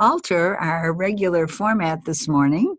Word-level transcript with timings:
alter 0.00 0.56
our 0.56 0.92
regular 0.92 1.46
format 1.46 2.04
this 2.06 2.26
morning 2.26 2.74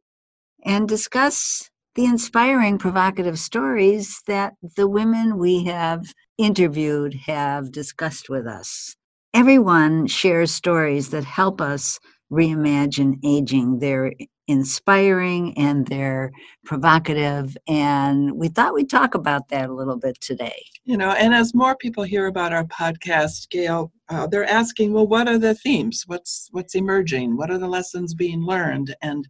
and 0.66 0.90
discuss 0.90 1.70
the 1.96 2.06
inspiring, 2.06 2.78
provocative 2.78 3.38
stories 3.38 4.22
that 4.28 4.54
the 4.76 4.88
women 4.88 5.38
we 5.38 5.64
have 5.66 6.14
interviewed 6.38 7.14
have 7.26 7.72
discussed 7.72 8.30
with 8.30 8.48
us. 8.48 8.96
Everyone 9.34 10.08
shares 10.08 10.52
stories 10.52 11.10
that 11.10 11.24
help 11.24 11.62
us 11.62 12.00
reimagine 12.32 13.20
aging. 13.24 13.80
They're 13.80 14.14
inspiring 14.52 15.58
and 15.58 15.88
they're 15.88 16.32
provocative, 16.66 17.58
and 17.68 18.34
we 18.34 18.50
thought 18.50 18.74
we'd 18.74 18.90
talk 18.90 19.16
about 19.16 19.48
that 19.50 19.70
a 19.70 19.74
little 19.74 19.98
bit 19.98 20.20
today. 20.22 20.66
You 20.84 20.98
know, 20.98 21.12
and 21.12 21.34
as 21.34 21.56
more 21.56 21.76
people 21.76 22.04
hear 22.04 22.28
about 22.28 22.54
our 22.54 22.66
podcast, 22.66 23.50
Gail, 23.50 23.92
uh, 24.10 24.28
they're 24.28 24.46
asking, 24.46 24.94
well, 24.94 25.08
what 25.08 25.28
are 25.28 25.38
the 25.38 25.56
themes? 25.56 26.04
What's 26.06 26.50
what's 26.52 26.76
emerging? 26.76 27.38
What 27.38 27.50
are 27.50 27.58
the 27.58 27.68
lessons 27.68 28.14
being 28.14 28.44
learned? 28.44 28.96
And 29.02 29.28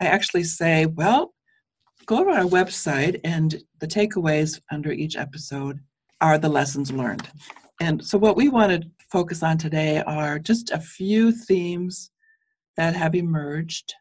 I 0.00 0.06
actually 0.06 0.44
say, 0.44 0.86
well, 0.86 1.34
go 2.06 2.24
to 2.24 2.30
our 2.30 2.44
website, 2.44 3.20
and 3.24 3.62
the 3.80 3.86
takeaways 3.86 4.60
under 4.70 4.92
each 4.92 5.16
episode 5.16 5.80
are 6.20 6.38
the 6.38 6.48
lessons 6.48 6.90
learned. 6.90 7.28
And 7.80 8.04
so, 8.04 8.16
what 8.16 8.36
we 8.36 8.48
want 8.48 8.72
to 8.72 8.88
focus 9.10 9.42
on 9.42 9.58
today 9.58 10.02
are 10.06 10.38
just 10.38 10.70
a 10.70 10.80
few 10.80 11.30
themes 11.30 12.10
that 12.76 12.94
have 12.94 13.14
emerged 13.14 13.94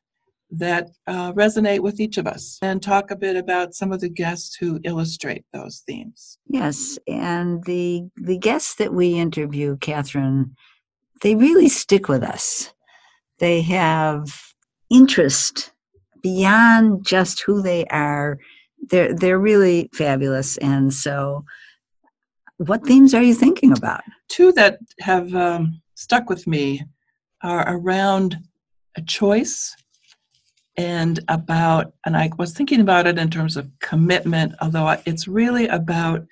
that 0.52 0.90
uh, 1.08 1.34
resonate 1.34 1.80
with 1.80 2.00
each 2.00 2.18
of 2.18 2.28
us 2.28 2.60
and 2.62 2.82
talk 2.82 3.12
a 3.12 3.16
bit 3.16 3.36
about 3.36 3.74
some 3.74 3.92
of 3.92 4.00
the 4.00 4.10
guests 4.10 4.56
who 4.56 4.80
illustrate 4.84 5.46
those 5.54 5.84
themes. 5.88 6.38
Yes, 6.48 6.98
and 7.08 7.64
the 7.66 8.04
the 8.16 8.38
guests 8.38 8.76
that 8.76 8.94
we 8.94 9.16
interview, 9.16 9.78
Catherine, 9.78 10.56
they 11.22 11.36
really 11.36 11.70
stick 11.70 12.08
with 12.08 12.24
us. 12.24 12.74
They 13.40 13.62
have 13.64 14.28
interest 14.90 15.74
beyond 16.22 17.06
just 17.06 17.42
who 17.42 17.62
they 17.62 17.86
are. 17.86 18.38
They're 18.90 19.14
they're 19.14 19.40
really 19.40 19.90
fabulous, 19.94 20.58
and 20.58 20.94
so. 20.94 21.46
What 22.58 22.86
themes 22.86 23.14
are 23.14 23.22
you 23.22 23.34
thinking 23.34 23.74
about? 23.74 24.00
Two 24.30 24.54
that 24.54 24.78
have 25.02 25.36
um, 25.36 25.82
stuck 25.96 26.30
with 26.30 26.48
me 26.48 26.82
are 27.44 27.66
around 27.68 28.38
a 28.96 29.02
choice 29.02 29.76
and 30.78 31.20
about, 31.28 31.94
and 32.06 32.18
I 32.18 32.30
was 32.38 32.54
thinking 32.54 32.82
about 32.82 33.08
it 33.08 33.18
in 33.18 33.30
terms 33.30 33.56
of 33.56 33.70
commitment, 33.80 34.56
although 34.62 34.98
it's 35.06 35.28
really 35.28 35.68
about 35.68 36.26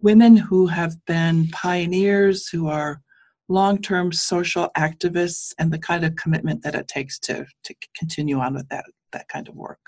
women 0.00 0.36
who 0.36 0.66
have 0.66 0.94
been 1.06 1.48
pioneers, 1.48 2.48
who 2.48 2.68
are 2.68 3.00
long 3.48 3.80
term 3.80 4.12
social 4.12 4.70
activists, 4.76 5.52
and 5.58 5.72
the 5.72 5.78
kind 5.78 6.04
of 6.04 6.16
commitment 6.16 6.62
that 6.62 6.74
it 6.74 6.88
takes 6.88 7.18
to, 7.20 7.46
to 7.64 7.74
continue 7.96 8.38
on 8.38 8.54
with 8.54 8.68
that, 8.68 8.84
that 9.12 9.28
kind 9.28 9.48
of 9.48 9.54
work. 9.54 9.80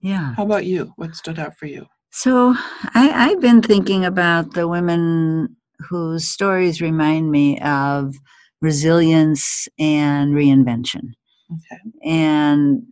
Yeah. 0.00 0.34
How 0.34 0.44
about 0.44 0.64
you? 0.64 0.92
What 0.96 1.16
stood 1.16 1.38
out 1.38 1.56
for 1.56 1.66
you? 1.66 1.86
So 2.10 2.54
I, 2.94 3.10
I've 3.30 3.40
been 3.40 3.62
thinking 3.62 4.04
about 4.04 4.54
the 4.54 4.68
women 4.68 5.56
whose 5.88 6.26
stories 6.28 6.80
remind 6.80 7.30
me 7.30 7.58
of 7.60 8.14
resilience 8.60 9.68
and 9.78 10.34
reinvention. 10.34 11.12
Okay. 11.52 11.80
And 12.04 12.82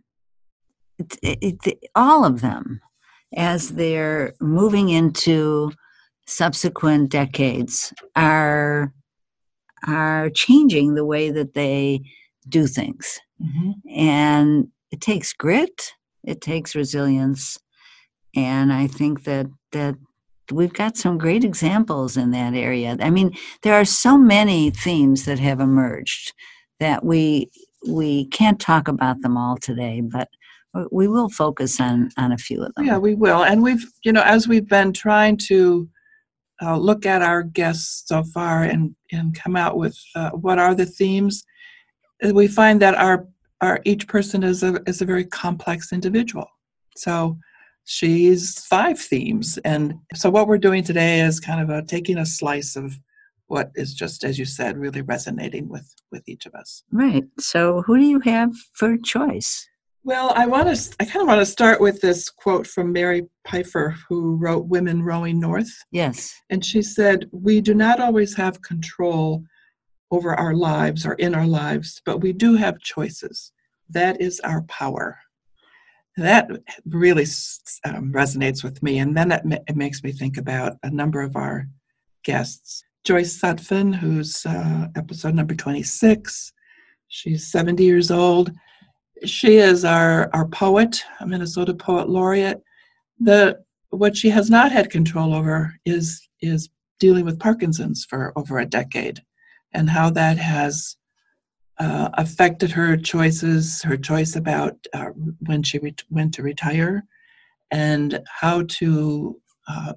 it, 0.97 1.57
it, 1.65 1.89
all 1.95 2.25
of 2.25 2.41
them, 2.41 2.81
as 3.35 3.69
they're 3.69 4.33
moving 4.39 4.89
into 4.89 5.71
subsequent 6.25 7.09
decades, 7.09 7.93
are 8.15 8.93
are 9.85 10.29
changing 10.31 10.95
the 10.95 11.05
way 11.05 11.29
that 11.29 11.53
they 11.53 12.01
do 12.49 12.65
things. 12.65 13.19
Mm-hmm. 13.41 13.71
And 13.95 14.67
it 14.91 15.01
takes 15.01 15.33
grit, 15.33 15.93
it 16.23 16.41
takes 16.41 16.75
resilience, 16.75 17.59
and 18.35 18.73
I 18.73 18.87
think 18.87 19.23
that 19.23 19.47
that 19.71 19.95
we've 20.51 20.73
got 20.73 20.97
some 20.97 21.17
great 21.17 21.43
examples 21.43 22.17
in 22.17 22.31
that 22.31 22.53
area. 22.53 22.97
I 22.99 23.09
mean, 23.09 23.35
there 23.63 23.73
are 23.73 23.85
so 23.85 24.17
many 24.17 24.69
themes 24.71 25.25
that 25.25 25.39
have 25.39 25.59
emerged 25.59 26.33
that 26.79 27.03
we 27.03 27.51
we 27.87 28.25
can't 28.27 28.59
talk 28.59 28.87
about 28.87 29.21
them 29.21 29.37
all 29.37 29.57
today, 29.57 30.01
but 30.01 30.29
we 30.91 31.07
will 31.07 31.29
focus 31.29 31.79
on 31.79 32.09
on 32.17 32.31
a 32.31 32.37
few 32.37 32.63
of 32.63 32.73
them. 32.75 32.85
Yeah, 32.85 32.97
we 32.97 33.15
will, 33.15 33.43
and 33.43 33.61
we've 33.61 33.85
you 34.03 34.11
know 34.11 34.23
as 34.23 34.47
we've 34.47 34.67
been 34.67 34.93
trying 34.93 35.37
to 35.47 35.89
uh, 36.61 36.77
look 36.77 37.05
at 37.05 37.21
our 37.21 37.43
guests 37.43 38.03
so 38.07 38.23
far 38.23 38.63
and 38.63 38.95
and 39.11 39.35
come 39.35 39.55
out 39.55 39.77
with 39.77 39.97
uh, 40.15 40.31
what 40.31 40.59
are 40.59 40.75
the 40.75 40.85
themes, 40.85 41.43
uh, 42.23 42.33
we 42.33 42.47
find 42.47 42.81
that 42.81 42.95
our 42.95 43.27
our 43.61 43.79
each 43.85 44.07
person 44.07 44.43
is 44.43 44.63
a 44.63 44.81
is 44.87 45.01
a 45.01 45.05
very 45.05 45.25
complex 45.25 45.91
individual. 45.91 46.47
So 46.95 47.37
she's 47.85 48.65
five 48.65 48.99
themes, 48.99 49.59
and 49.63 49.93
so 50.15 50.29
what 50.29 50.47
we're 50.47 50.57
doing 50.57 50.83
today 50.83 51.21
is 51.21 51.39
kind 51.39 51.61
of 51.61 51.69
a, 51.69 51.85
taking 51.85 52.17
a 52.17 52.25
slice 52.25 52.75
of 52.75 52.97
what 53.47 53.71
is 53.75 53.93
just 53.93 54.23
as 54.23 54.37
you 54.37 54.45
said 54.45 54.77
really 54.77 55.01
resonating 55.01 55.69
with 55.69 55.93
with 56.11 56.27
each 56.27 56.45
of 56.45 56.53
us. 56.53 56.83
Right. 56.91 57.23
So 57.39 57.81
who 57.83 57.97
do 57.97 58.03
you 58.03 58.19
have 58.21 58.51
for 58.73 58.97
choice 58.97 59.66
well, 60.07 60.31
I 60.37 60.45
want 60.45 60.73
to. 60.73 60.95
I 61.01 61.05
kind 61.05 61.21
of 61.21 61.27
want 61.27 61.41
to 61.41 61.45
start 61.45 61.81
with 61.81 61.99
this 61.99 62.29
quote 62.29 62.65
from 62.65 62.93
Mary 62.93 63.27
Pipher, 63.43 63.93
who 64.07 64.37
wrote 64.37 64.67
"Women 64.67 65.03
Rowing 65.03 65.37
North." 65.37 65.69
Yes, 65.91 66.33
and 66.49 66.63
she 66.63 66.81
said, 66.81 67.29
"We 67.33 67.59
do 67.59 67.73
not 67.73 67.99
always 67.99 68.33
have 68.37 68.61
control 68.61 69.43
over 70.09 70.33
our 70.33 70.53
lives 70.53 71.05
or 71.05 71.15
in 71.15 71.35
our 71.35 71.45
lives, 71.45 72.01
but 72.05 72.21
we 72.21 72.31
do 72.31 72.55
have 72.55 72.79
choices. 72.79 73.51
That 73.89 74.21
is 74.21 74.39
our 74.39 74.61
power." 74.63 75.19
That 76.15 76.49
really 76.85 77.25
um, 77.83 78.13
resonates 78.13 78.63
with 78.63 78.81
me, 78.81 78.99
and 78.99 79.15
then 79.15 79.33
it, 79.33 79.43
it, 79.67 79.75
makes 79.75 80.03
me 80.03 80.13
think 80.13 80.37
about 80.37 80.77
a 80.83 80.89
number 80.89 81.21
of 81.21 81.35
our 81.35 81.67
guests. 82.23 82.81
Joyce 83.03 83.41
Sutphen, 83.41 83.93
who's 83.93 84.45
uh, 84.45 84.87
episode 84.95 85.35
number 85.35 85.53
twenty-six. 85.53 86.53
She's 87.09 87.51
seventy 87.51 87.83
years 87.83 88.09
old 88.09 88.53
she 89.25 89.57
is 89.57 89.85
our, 89.85 90.29
our 90.33 90.47
poet, 90.47 91.03
a 91.19 91.27
Minnesota 91.27 91.73
Poet 91.73 92.09
Laureate. 92.09 92.61
The 93.19 93.59
what 93.89 94.17
she 94.17 94.29
has 94.29 94.49
not 94.49 94.71
had 94.71 94.89
control 94.89 95.33
over 95.33 95.73
is 95.85 96.27
is 96.41 96.69
dealing 96.99 97.25
with 97.25 97.39
Parkinson's 97.39 98.05
for 98.05 98.33
over 98.35 98.59
a 98.59 98.65
decade, 98.65 99.21
and 99.73 99.89
how 99.89 100.09
that 100.11 100.37
has 100.37 100.97
uh, 101.79 102.09
affected 102.13 102.71
her 102.71 102.97
choices, 102.97 103.81
her 103.83 103.97
choice 103.97 104.35
about 104.35 104.75
uh, 104.93 105.09
when 105.45 105.63
she 105.63 105.79
when 106.09 106.31
to 106.31 106.43
retire, 106.43 107.03
and 107.71 108.21
how 108.27 108.63
to 108.63 109.39
uh, 109.67 109.93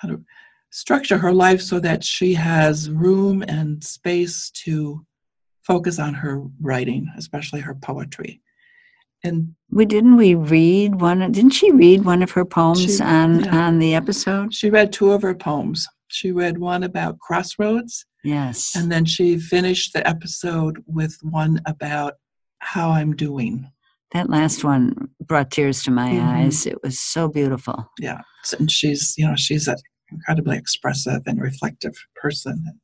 kind 0.00 0.14
of 0.14 0.22
structure 0.70 1.18
her 1.18 1.32
life 1.32 1.60
so 1.60 1.78
that 1.78 2.02
she 2.02 2.34
has 2.34 2.90
room 2.90 3.42
and 3.46 3.82
space 3.82 4.50
to 4.50 5.04
focus 5.66 5.98
on 5.98 6.14
her 6.14 6.42
writing, 6.60 7.10
especially 7.16 7.60
her 7.60 7.74
poetry. 7.74 8.40
And 9.22 9.54
we 9.70 9.86
didn't 9.86 10.16
we 10.16 10.34
read 10.34 11.00
one 11.00 11.32
didn't 11.32 11.52
she 11.52 11.72
read 11.72 12.04
one 12.04 12.22
of 12.22 12.30
her 12.32 12.44
poems 12.44 12.98
she, 12.98 13.02
on 13.02 13.44
yeah. 13.44 13.66
on 13.66 13.78
the 13.78 13.94
episode? 13.94 14.52
She 14.52 14.68
read 14.68 14.92
two 14.92 15.12
of 15.12 15.22
her 15.22 15.34
poems. 15.34 15.88
She 16.08 16.30
read 16.30 16.58
one 16.58 16.82
about 16.82 17.18
crossroads. 17.18 18.04
Yes. 18.22 18.72
And 18.76 18.92
then 18.92 19.04
she 19.04 19.38
finished 19.38 19.92
the 19.92 20.06
episode 20.06 20.82
with 20.86 21.16
one 21.22 21.60
about 21.66 22.14
how 22.58 22.90
I'm 22.90 23.16
doing. 23.16 23.70
That 24.12 24.30
last 24.30 24.62
one 24.62 25.08
brought 25.20 25.50
tears 25.50 25.82
to 25.84 25.90
my 25.90 26.10
mm-hmm. 26.10 26.28
eyes. 26.28 26.66
It 26.66 26.82
was 26.82 26.98
so 26.98 27.28
beautiful. 27.28 27.90
Yeah. 27.98 28.20
And 28.58 28.70
she's, 28.70 29.14
you 29.18 29.26
know, 29.26 29.36
she's 29.36 29.66
an 29.66 29.76
incredibly 30.10 30.56
expressive 30.56 31.22
and 31.26 31.40
reflective 31.40 31.94
person. 32.14 32.80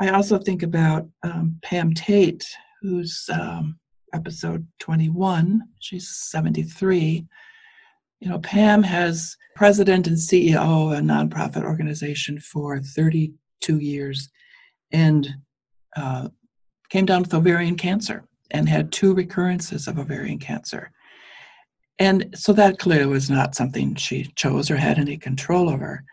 I 0.00 0.10
also 0.10 0.38
think 0.38 0.62
about 0.62 1.08
um, 1.22 1.58
Pam 1.62 1.94
Tate, 1.94 2.46
who's 2.82 3.28
um, 3.32 3.78
episode 4.12 4.66
21. 4.80 5.62
She's 5.78 6.08
73. 6.08 7.26
You 8.20 8.28
know, 8.28 8.38
Pam 8.40 8.82
has 8.82 9.36
president 9.54 10.06
and 10.06 10.16
CEO 10.16 10.92
of 10.92 10.98
a 10.98 11.00
nonprofit 11.00 11.62
organization 11.62 12.40
for 12.40 12.80
32 12.80 13.78
years 13.78 14.28
and 14.92 15.28
uh, 15.96 16.28
came 16.90 17.06
down 17.06 17.22
with 17.22 17.34
ovarian 17.34 17.76
cancer. 17.76 18.24
and 18.50 18.68
had 18.68 18.92
two 18.92 19.14
recurrences 19.14 19.88
of 19.88 19.98
ovarian 19.98 20.38
cancer. 20.38 20.90
And 21.98 22.34
so 22.34 22.52
that 22.52 22.78
clearly 22.78 23.06
was 23.06 23.30
not 23.30 23.54
something 23.54 23.94
she 23.94 24.24
chose 24.36 24.70
or 24.70 24.76
had 24.76 24.98
any 24.98 25.16
control 25.16 25.68
over. 25.70 26.04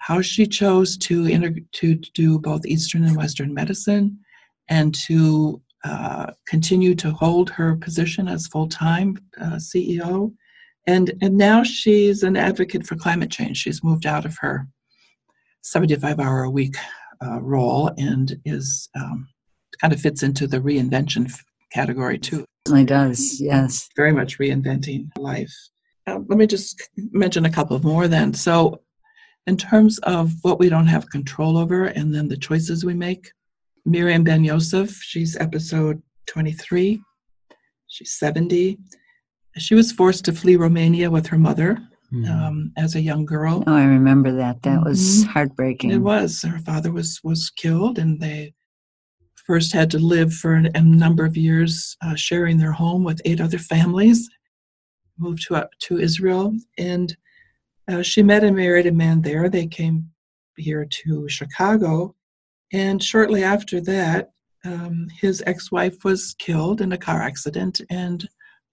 How 0.00 0.20
she 0.20 0.46
chose 0.46 0.96
to, 0.98 1.26
inter- 1.26 1.60
to 1.72 1.94
do 1.94 2.38
both 2.38 2.66
Eastern 2.66 3.04
and 3.04 3.16
Western 3.16 3.54
medicine 3.54 4.18
and 4.68 4.94
to 5.06 5.60
uh, 5.84 6.32
continue 6.46 6.94
to 6.94 7.10
hold 7.12 7.50
her 7.50 7.76
position 7.76 8.28
as 8.28 8.46
full 8.46 8.68
time 8.68 9.18
uh, 9.40 9.56
CEO. 9.56 10.32
And, 10.86 11.12
and 11.22 11.36
now 11.36 11.62
she's 11.62 12.22
an 12.22 12.36
advocate 12.36 12.86
for 12.86 12.96
climate 12.96 13.30
change. 13.30 13.58
She's 13.58 13.84
moved 13.84 14.06
out 14.06 14.24
of 14.24 14.36
her 14.40 14.66
75 15.62 16.18
hour 16.20 16.42
a 16.42 16.50
week 16.50 16.76
uh, 17.24 17.40
role 17.40 17.92
and 17.98 18.36
is 18.44 18.88
um, 18.94 19.28
kind 19.80 19.92
of 19.92 20.00
fits 20.00 20.22
into 20.22 20.46
the 20.46 20.58
reinvention 20.58 21.32
category 21.72 22.18
too. 22.18 22.44
Certainly 22.66 22.86
does, 22.86 23.40
yes. 23.40 23.88
Very 23.96 24.12
much 24.12 24.38
reinventing 24.38 25.08
life. 25.16 25.52
Uh, 26.06 26.18
let 26.28 26.38
me 26.38 26.46
just 26.46 26.88
mention 26.96 27.44
a 27.44 27.50
couple 27.50 27.78
more 27.80 28.08
then. 28.08 28.34
So, 28.34 28.80
in 29.46 29.56
terms 29.56 29.98
of 30.00 30.32
what 30.42 30.58
we 30.58 30.68
don't 30.68 30.86
have 30.86 31.10
control 31.10 31.56
over 31.56 31.86
and 31.86 32.14
then 32.14 32.28
the 32.28 32.36
choices 32.36 32.84
we 32.84 32.94
make, 32.94 33.30
Miriam 33.84 34.22
Ben 34.24 34.44
Yosef, 34.44 34.90
she's 35.02 35.36
episode 35.36 36.02
23. 36.26 37.00
She's 37.88 38.12
70. 38.18 38.78
She 39.58 39.74
was 39.74 39.90
forced 39.92 40.24
to 40.26 40.32
flee 40.32 40.56
Romania 40.56 41.10
with 41.10 41.26
her 41.28 41.38
mother 41.38 41.78
Hmm. 42.10 42.24
um, 42.24 42.72
as 42.76 42.96
a 42.96 43.00
young 43.00 43.24
girl. 43.24 43.62
Oh, 43.68 43.74
I 43.74 43.84
remember 43.84 44.32
that. 44.32 44.62
That 44.64 44.82
was 44.84 44.98
Mhm. 45.24 45.26
heartbreaking. 45.28 45.90
It 45.92 45.98
was. 45.98 46.42
Her 46.42 46.58
father 46.58 46.90
was 46.90 47.20
was 47.22 47.50
killed, 47.50 48.00
and 48.00 48.20
they 48.20 48.52
first 49.46 49.72
had 49.72 49.92
to 49.92 49.98
live 50.00 50.34
for 50.34 50.54
an, 50.54 50.70
a 50.74 50.80
number 50.82 51.24
of 51.24 51.36
years, 51.36 51.96
uh, 52.02 52.16
sharing 52.16 52.58
their 52.58 52.72
home 52.72 53.04
with 53.04 53.22
eight 53.24 53.40
other 53.40 53.58
families. 53.60 54.28
Moved 55.18 55.46
to 55.46 55.54
uh, 55.54 55.66
to 55.82 55.98
Israel, 56.00 56.56
and 56.78 57.16
uh, 57.90 58.02
she 58.02 58.22
met 58.22 58.44
and 58.44 58.56
married 58.56 58.86
a 58.86 58.92
man 58.92 59.22
there. 59.22 59.48
They 59.48 59.66
came 59.66 60.10
here 60.56 60.84
to 60.84 61.28
Chicago, 61.28 62.14
and 62.72 63.02
shortly 63.02 63.42
after 63.42 63.80
that, 63.80 64.30
um, 64.64 65.08
his 65.18 65.42
ex-wife 65.46 66.04
was 66.04 66.34
killed 66.38 66.80
in 66.80 66.92
a 66.92 66.98
car 66.98 67.22
accident, 67.22 67.80
and 67.90 68.28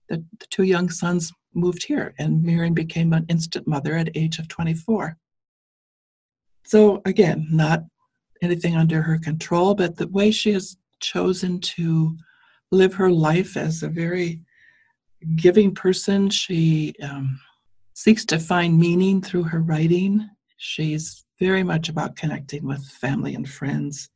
the, 0.10 0.24
the 0.40 0.46
two 0.50 0.64
young 0.64 0.90
sons 0.90 1.32
moved 1.54 1.84
here, 1.84 2.14
and 2.20 2.44
Miriam 2.44 2.74
became 2.74 3.14
an 3.14 3.26
instant 3.30 3.68
mother 3.68 3.96
at 3.96 4.16
age 4.16 4.38
of 4.40 4.48
24. 4.48 5.18
So 6.66 7.02
again, 7.06 7.48
not 7.50 7.84
anything 8.42 8.76
under 8.76 9.02
her 9.02 9.18
control, 9.18 9.74
but 9.74 9.96
the 9.96 10.08
way 10.08 10.32
she 10.32 10.52
has 10.54 10.78
chosen 11.00 11.60
to 11.62 12.16
live 12.72 12.94
her 12.94 13.10
life 13.10 13.56
as 13.58 13.82
a 13.82 13.88
very 13.88 14.42
giving 15.36 15.74
person, 15.74 16.30
she 16.30 16.94
um, 17.02 17.40
seeks 17.98 18.24
to 18.26 18.38
find 18.38 18.78
meaning 18.78 19.20
through 19.24 19.42
her 19.42 19.60
writing. 19.60 20.30
She's 20.58 21.26
very 21.40 21.64
much 21.64 21.90
about 21.90 22.16
connecting 22.16 22.64
with 22.64 22.86
family 23.02 23.34
and 23.34 23.50
friends 23.50 24.08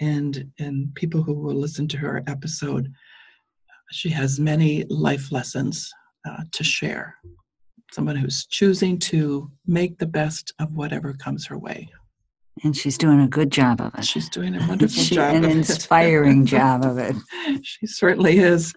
and 0.00 0.48
and 0.60 0.94
people 0.94 1.24
who 1.24 1.34
will 1.34 1.56
listen 1.56 1.88
to 1.88 1.96
her 1.98 2.22
episode. 2.28 2.92
She 3.90 4.08
has 4.10 4.38
many 4.38 4.84
life 4.88 5.32
lessons 5.32 5.90
uh, 6.28 6.44
to 6.52 6.62
share. 6.62 7.16
Someone 7.92 8.14
who's 8.14 8.46
choosing 8.46 8.98
to 9.10 9.50
make 9.66 9.98
the 9.98 10.06
best 10.06 10.52
of 10.60 10.72
whatever 10.76 11.12
comes 11.14 11.44
her 11.46 11.58
way. 11.58 11.88
and 12.62 12.76
she's 12.76 12.98
doing 12.98 13.20
a 13.20 13.26
good 13.38 13.50
job 13.50 13.80
of 13.80 13.92
it. 13.98 14.04
She's 14.04 14.28
doing 14.28 14.54
a 14.54 14.58
wonderful 14.68 15.02
She- 15.02 15.16
job. 15.16 15.34
An 15.34 15.44
inspiring 15.44 16.46
job 16.46 16.84
of 16.84 16.98
it. 16.98 17.16
she 17.64 17.86
certainly 17.88 18.38
is. 18.38 18.72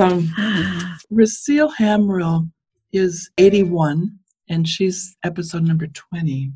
Um, 0.00 0.32
Rasil 1.10 1.72
Hamrill 1.78 2.48
is 2.92 3.30
81, 3.38 4.18
and 4.48 4.68
she's 4.68 5.16
episode 5.24 5.62
number 5.64 5.86
20. 5.86 6.52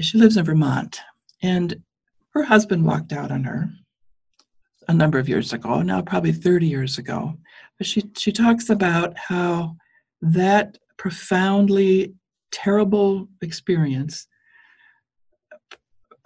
She 0.00 0.18
lives 0.18 0.36
in 0.36 0.44
Vermont, 0.44 1.00
and 1.42 1.82
her 2.30 2.42
husband 2.42 2.84
walked 2.84 3.12
out 3.12 3.30
on 3.30 3.44
her 3.44 3.70
a 4.88 4.94
number 4.94 5.18
of 5.18 5.28
years 5.28 5.52
ago, 5.52 5.82
now 5.82 6.02
probably 6.02 6.32
30 6.32 6.66
years 6.66 6.98
ago. 6.98 7.34
But 7.78 7.86
she, 7.86 8.04
she 8.16 8.32
talks 8.32 8.70
about 8.70 9.16
how 9.16 9.76
that 10.20 10.76
profoundly 10.98 12.14
terrible 12.52 13.28
experience 13.42 14.26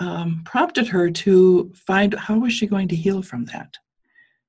um, 0.01 0.43
prompted 0.45 0.87
her 0.89 1.11
to 1.11 1.73
find 1.75 2.15
how 2.15 2.39
was 2.39 2.53
she 2.53 2.67
going 2.67 2.89
to 2.89 2.97
heal 2.97 3.23
from 3.23 3.45
that. 3.47 3.75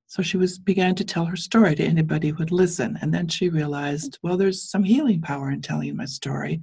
So 0.10 0.24
she 0.24 0.38
was 0.38 0.58
began 0.58 0.96
to 0.96 1.06
tell 1.06 1.26
her 1.26 1.36
story 1.36 1.76
to 1.76 1.84
anybody 1.84 2.30
who 2.30 2.38
would 2.38 2.52
listen, 2.52 2.98
and 3.00 3.14
then 3.14 3.28
she 3.28 3.48
realized, 3.50 4.18
well, 4.24 4.38
there's 4.38 4.68
some 4.70 4.84
healing 4.84 5.22
power 5.22 5.52
in 5.52 5.62
telling 5.62 5.96
my 5.96 6.06
story, 6.06 6.62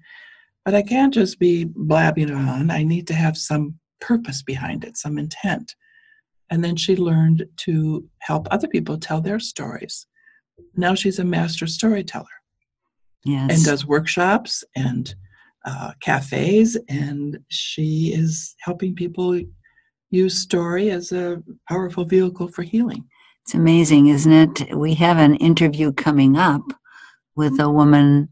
but 0.65 0.75
I 0.75 0.83
can't 0.83 1.15
just 1.15 1.39
be 1.39 1.65
blabbing 1.65 2.33
on. 2.33 2.73
I 2.73 2.83
need 2.83 3.07
to 3.07 3.15
have 3.15 3.39
some 3.39 3.79
purpose 4.01 4.43
behind 4.43 4.83
it, 4.83 4.97
some 4.97 5.17
intent. 5.17 5.77
And 6.51 6.63
then 6.65 6.75
she 6.75 6.97
learned 6.97 7.47
to 7.59 8.09
help 8.19 8.49
other 8.51 8.67
people 8.67 8.99
tell 8.99 9.21
their 9.21 9.39
stories. 9.39 10.07
Now 10.77 10.97
she's 10.97 11.21
a 11.21 11.25
master 11.25 11.69
storyteller 11.69 12.27
Yes. 13.25 13.51
and 13.55 13.65
does 13.65 13.87
workshops 13.87 14.65
and 14.75 15.15
uh, 15.65 15.93
cafes, 16.01 16.77
and 16.89 17.39
she 17.49 18.13
is 18.13 18.57
helping 18.59 18.97
people 18.97 19.41
use 20.11 20.37
story 20.37 20.91
as 20.91 21.13
a 21.13 21.41
powerful 21.69 22.05
vehicle 22.05 22.49
for 22.49 22.63
healing. 22.63 23.05
It's 23.47 23.55
amazing, 23.55 24.09
isn't 24.09 24.33
it? 24.33 24.77
We 24.77 24.95
have 24.95 25.19
an 25.19 25.37
interview 25.37 25.93
coming 25.93 26.37
up 26.37 26.63
with 27.37 27.61
a 27.61 27.71
woman. 27.71 28.31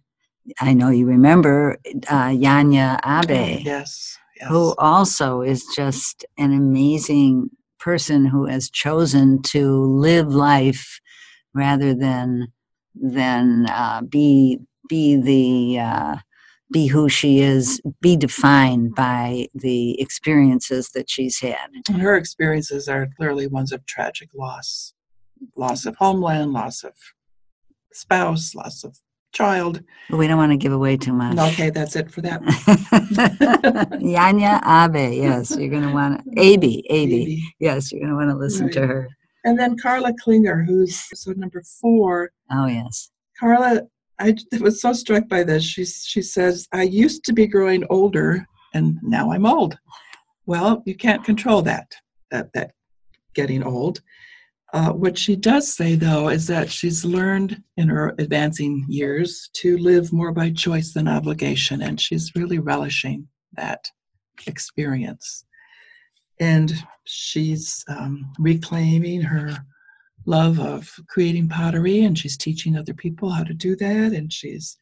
I 0.61 0.75
know 0.75 0.88
you 0.88 1.06
remember 1.06 1.78
uh, 2.08 2.31
Yanya 2.31 2.99
Abe, 3.06 3.64
Yes, 3.64 4.19
yes. 4.40 4.49
who 4.49 4.75
also 4.76 5.43
is 5.43 5.64
just 5.76 6.25
an 6.37 6.52
amazing 6.52 7.50
person 7.78 8.26
who 8.26 8.46
has 8.46 8.69
chosen 8.69 9.40
to 9.43 9.84
live 9.84 10.34
life 10.34 10.99
rather 11.55 11.94
than 11.94 12.49
than 12.96 13.66
uh, 13.70 14.02
be 14.02 14.58
be 14.88 15.14
the 15.14 15.78
uh, 15.78 16.16
be 16.72 16.88
who 16.88 17.08
she 17.08 17.38
is, 17.38 17.81
be 18.00 18.16
defined 18.16 18.96
by 18.96 19.46
the 19.55 20.00
experiences 20.00 20.90
that 20.90 21.08
she's 21.08 21.38
had. 21.38 21.70
And 21.88 22.02
her 22.02 22.16
experiences 22.16 22.88
are 22.88 23.08
clearly 23.16 23.46
ones 23.46 23.70
of 23.70 23.87
tragic 23.87 24.31
loss 24.34 24.93
loss 25.56 25.87
of 25.87 25.96
homeland, 25.96 26.52
loss 26.52 26.85
of 26.85 26.92
spouse, 27.92 28.54
loss 28.54 28.85
of 28.85 28.99
child. 29.33 29.83
But 30.09 30.16
we 30.16 30.26
don't 30.26 30.38
want 30.38 30.52
to 30.52 30.59
give 30.59 30.73
away 30.73 30.97
too 30.97 31.12
much. 31.12 31.38
Okay, 31.52 31.71
that's 31.71 31.97
it 31.97 32.11
for 32.11 32.23
that. 32.23 32.42
Yanya 34.00 34.61
Abe, 34.64 35.12
yes, 35.14 35.57
you're 35.57 35.71
going 35.71 35.87
to 35.87 35.92
want 35.92 36.25
to. 36.25 36.40
Abe, 36.40 36.83
Abe, 36.88 37.38
yes, 37.59 37.92
you're 37.92 38.00
going 38.00 38.11
to 38.11 38.16
want 38.16 38.30
to 38.30 38.37
listen 38.37 38.71
to 38.71 38.87
her. 38.87 39.09
And 39.45 39.59
then 39.59 39.76
Carla 39.76 40.12
Klinger, 40.23 40.64
who's 40.64 41.04
episode 41.11 41.37
number 41.37 41.62
four. 41.80 42.30
Oh, 42.50 42.66
yes. 42.66 43.11
Carla, 43.38 43.83
I 44.18 44.35
was 44.61 44.80
so 44.80 44.92
struck 44.92 45.28
by 45.28 45.42
this. 45.42 45.64
She 45.64 45.85
she 45.85 46.23
says, 46.23 46.68
"I 46.73 46.83
used 46.83 47.25
to 47.25 47.33
be 47.33 47.47
growing 47.47 47.85
older, 47.90 48.47
and 48.73 48.99
now 49.02 49.33
I'm 49.33 49.45
old." 49.45 49.76
Well, 50.47 50.83
you 50.87 50.95
can't 50.95 51.25
control 51.25 51.62
that. 51.62 51.92
That 52.30 52.52
that 52.54 52.71
getting 53.35 53.62
old. 53.64 54.00
Uh, 54.75 54.90
what 54.90 55.16
she 55.16 55.37
does 55.37 55.73
say, 55.73 55.95
though, 55.95 56.28
is 56.28 56.49
that 56.49 56.69
she's 56.69 57.04
learned 57.04 57.62
in 57.76 57.87
her 57.87 58.12
advancing 58.19 58.85
years 58.88 59.49
to 59.52 59.78
live 59.78 60.12
more 60.12 60.33
by 60.33 60.50
choice 60.50 60.93
than 60.93 61.07
obligation, 61.07 61.81
and 61.81 62.00
she's 62.00 62.35
really 62.35 62.59
relishing 62.59 63.28
that 63.52 63.88
experience. 64.49 65.45
And 66.40 66.73
she's 67.04 67.85
um, 67.87 68.33
reclaiming 68.40 69.23
her 69.23 69.57
love 70.26 70.59
of 70.59 70.93
creating 71.09 71.49
pottery, 71.49 72.02
and 72.02 72.19
she's 72.19 72.37
teaching 72.37 72.76
other 72.76 72.95
people 72.95 73.31
how 73.31 73.45
to 73.45 73.54
do 73.54 73.76
that, 73.76 74.12
and 74.12 74.33
she's 74.33 74.76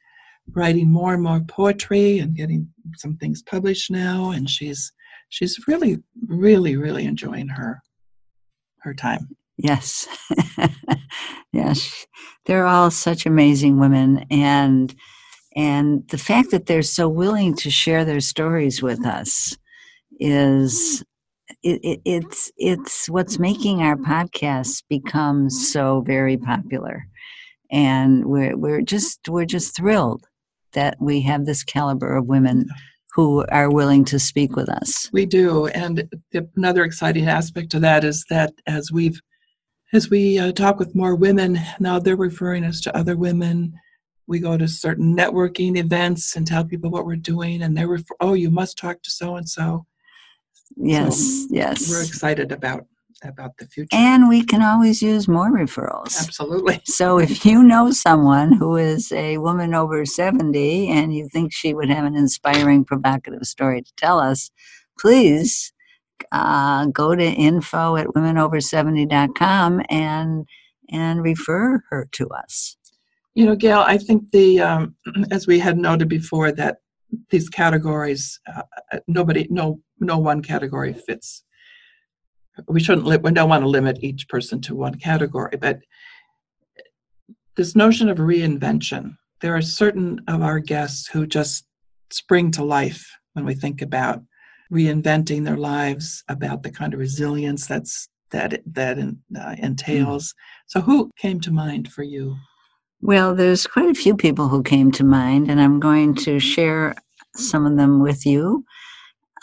writing 0.52 0.90
more 0.90 1.12
and 1.12 1.22
more 1.22 1.40
poetry 1.40 2.18
and 2.18 2.34
getting 2.34 2.66
some 2.96 3.18
things 3.18 3.42
published 3.42 3.90
now, 3.90 4.30
and 4.30 4.48
she's 4.48 4.90
she's 5.28 5.58
really, 5.68 5.98
really, 6.28 6.78
really 6.78 7.04
enjoying 7.04 7.48
her 7.48 7.82
her 8.78 8.94
time. 8.94 9.36
Yes. 9.56 10.08
yes. 11.52 12.06
They're 12.46 12.66
all 12.66 12.90
such 12.90 13.26
amazing 13.26 13.78
women 13.78 14.24
and 14.30 14.94
and 15.54 16.08
the 16.08 16.18
fact 16.18 16.50
that 16.50 16.64
they're 16.64 16.82
so 16.82 17.08
willing 17.08 17.54
to 17.56 17.70
share 17.70 18.04
their 18.04 18.20
stories 18.20 18.82
with 18.82 19.04
us 19.04 19.56
is 20.18 21.04
it, 21.62 21.80
it, 21.82 22.00
it's 22.04 22.50
it's 22.56 23.08
what's 23.08 23.38
making 23.38 23.82
our 23.82 23.96
podcast 23.96 24.82
become 24.88 25.50
so 25.50 26.00
very 26.06 26.36
popular 26.36 27.06
and 27.70 28.24
we're 28.26 28.56
we're 28.56 28.80
just 28.80 29.28
we're 29.28 29.44
just 29.44 29.76
thrilled 29.76 30.24
that 30.72 30.96
we 31.00 31.20
have 31.20 31.44
this 31.44 31.62
caliber 31.62 32.16
of 32.16 32.26
women 32.26 32.66
who 33.14 33.44
are 33.50 33.70
willing 33.70 34.04
to 34.06 34.18
speak 34.18 34.56
with 34.56 34.68
us 34.70 35.10
We 35.12 35.26
do, 35.26 35.66
and 35.66 36.08
the, 36.30 36.48
another 36.56 36.84
exciting 36.84 37.28
aspect 37.28 37.70
to 37.72 37.80
that 37.80 38.04
is 38.04 38.24
that 38.30 38.52
as 38.66 38.90
we've 38.90 39.20
as 39.92 40.08
we 40.08 40.38
uh, 40.38 40.52
talk 40.52 40.78
with 40.78 40.94
more 40.94 41.14
women, 41.14 41.58
now 41.78 41.98
they're 41.98 42.16
referring 42.16 42.64
us 42.64 42.80
to 42.82 42.96
other 42.96 43.16
women. 43.16 43.74
We 44.26 44.38
go 44.38 44.56
to 44.56 44.66
certain 44.66 45.16
networking 45.16 45.76
events 45.76 46.36
and 46.36 46.46
tell 46.46 46.64
people 46.64 46.90
what 46.90 47.04
we're 47.04 47.16
doing, 47.16 47.62
and 47.62 47.76
they 47.76 47.84
refer, 47.84 48.14
oh, 48.20 48.34
you 48.34 48.50
must 48.50 48.78
talk 48.78 49.02
to 49.02 49.10
so 49.10 49.36
and 49.36 49.48
so. 49.48 49.86
Yes, 50.76 51.46
yes. 51.50 51.90
We're 51.90 52.02
excited 52.02 52.52
about 52.52 52.86
about 53.24 53.56
the 53.56 53.66
future. 53.66 53.88
And 53.92 54.28
we 54.28 54.44
can 54.44 54.62
always 54.62 55.00
use 55.00 55.28
more 55.28 55.50
referrals. 55.50 56.20
Absolutely. 56.20 56.80
So 56.86 57.18
if 57.18 57.46
you 57.46 57.62
know 57.62 57.90
someone 57.90 58.52
who 58.52 58.76
is 58.76 59.12
a 59.12 59.38
woman 59.38 59.74
over 59.74 60.04
70 60.04 60.88
and 60.88 61.14
you 61.14 61.28
think 61.28 61.52
she 61.52 61.72
would 61.72 61.88
have 61.88 62.04
an 62.04 62.16
inspiring, 62.16 62.84
provocative 62.84 63.44
story 63.44 63.82
to 63.82 63.92
tell 63.96 64.18
us, 64.18 64.50
please 64.98 65.72
uh, 66.32 66.86
go 66.86 67.14
to 67.14 67.24
info 67.24 67.96
at 67.96 68.06
womenover70.com 68.08 69.82
and 69.88 70.46
and 70.90 71.22
refer 71.22 71.82
her 71.88 72.08
to 72.12 72.28
us. 72.28 72.76
You 73.34 73.46
know, 73.46 73.56
Gail, 73.56 73.80
I 73.80 73.96
think 73.96 74.30
the 74.30 74.60
um, 74.60 74.94
as 75.30 75.46
we 75.46 75.58
had 75.58 75.78
noted 75.78 76.08
before 76.08 76.52
that 76.52 76.78
these 77.30 77.48
categories, 77.48 78.40
uh, 78.54 78.62
uh 78.92 78.98
nobody, 79.06 79.46
no, 79.50 79.80
no 80.00 80.18
one 80.18 80.42
category 80.42 80.92
fits 80.92 81.44
we 82.68 82.80
shouldn't 82.80 83.06
li- 83.06 83.16
we 83.18 83.32
don't 83.32 83.48
want 83.48 83.62
to 83.62 83.68
limit 83.68 84.02
each 84.02 84.28
person 84.28 84.60
to 84.60 84.74
one 84.74 84.94
category 84.94 85.56
but 85.58 85.80
this 87.56 87.74
notion 87.74 88.08
of 88.08 88.18
reinvention 88.18 89.16
there 89.40 89.56
are 89.56 89.62
certain 89.62 90.20
of 90.28 90.42
our 90.42 90.58
guests 90.58 91.08
who 91.08 91.26
just 91.26 91.66
spring 92.10 92.50
to 92.50 92.64
life 92.64 93.10
when 93.32 93.44
we 93.44 93.54
think 93.54 93.82
about 93.82 94.22
reinventing 94.72 95.44
their 95.44 95.56
lives 95.56 96.24
about 96.28 96.62
the 96.62 96.70
kind 96.70 96.94
of 96.94 97.00
resilience 97.00 97.66
that's 97.66 98.08
that 98.30 98.62
that 98.64 98.98
uh, 98.98 99.54
entails 99.58 100.28
mm. 100.28 100.34
so 100.66 100.80
who 100.80 101.10
came 101.18 101.38
to 101.40 101.50
mind 101.50 101.92
for 101.92 102.02
you 102.02 102.34
well 103.02 103.34
there's 103.34 103.66
quite 103.66 103.90
a 103.90 103.94
few 103.94 104.16
people 104.16 104.48
who 104.48 104.62
came 104.62 104.90
to 104.90 105.04
mind 105.04 105.50
and 105.50 105.60
i'm 105.60 105.78
going 105.78 106.14
to 106.14 106.38
share 106.38 106.94
some 107.36 107.66
of 107.66 107.76
them 107.76 108.00
with 108.00 108.24
you 108.24 108.64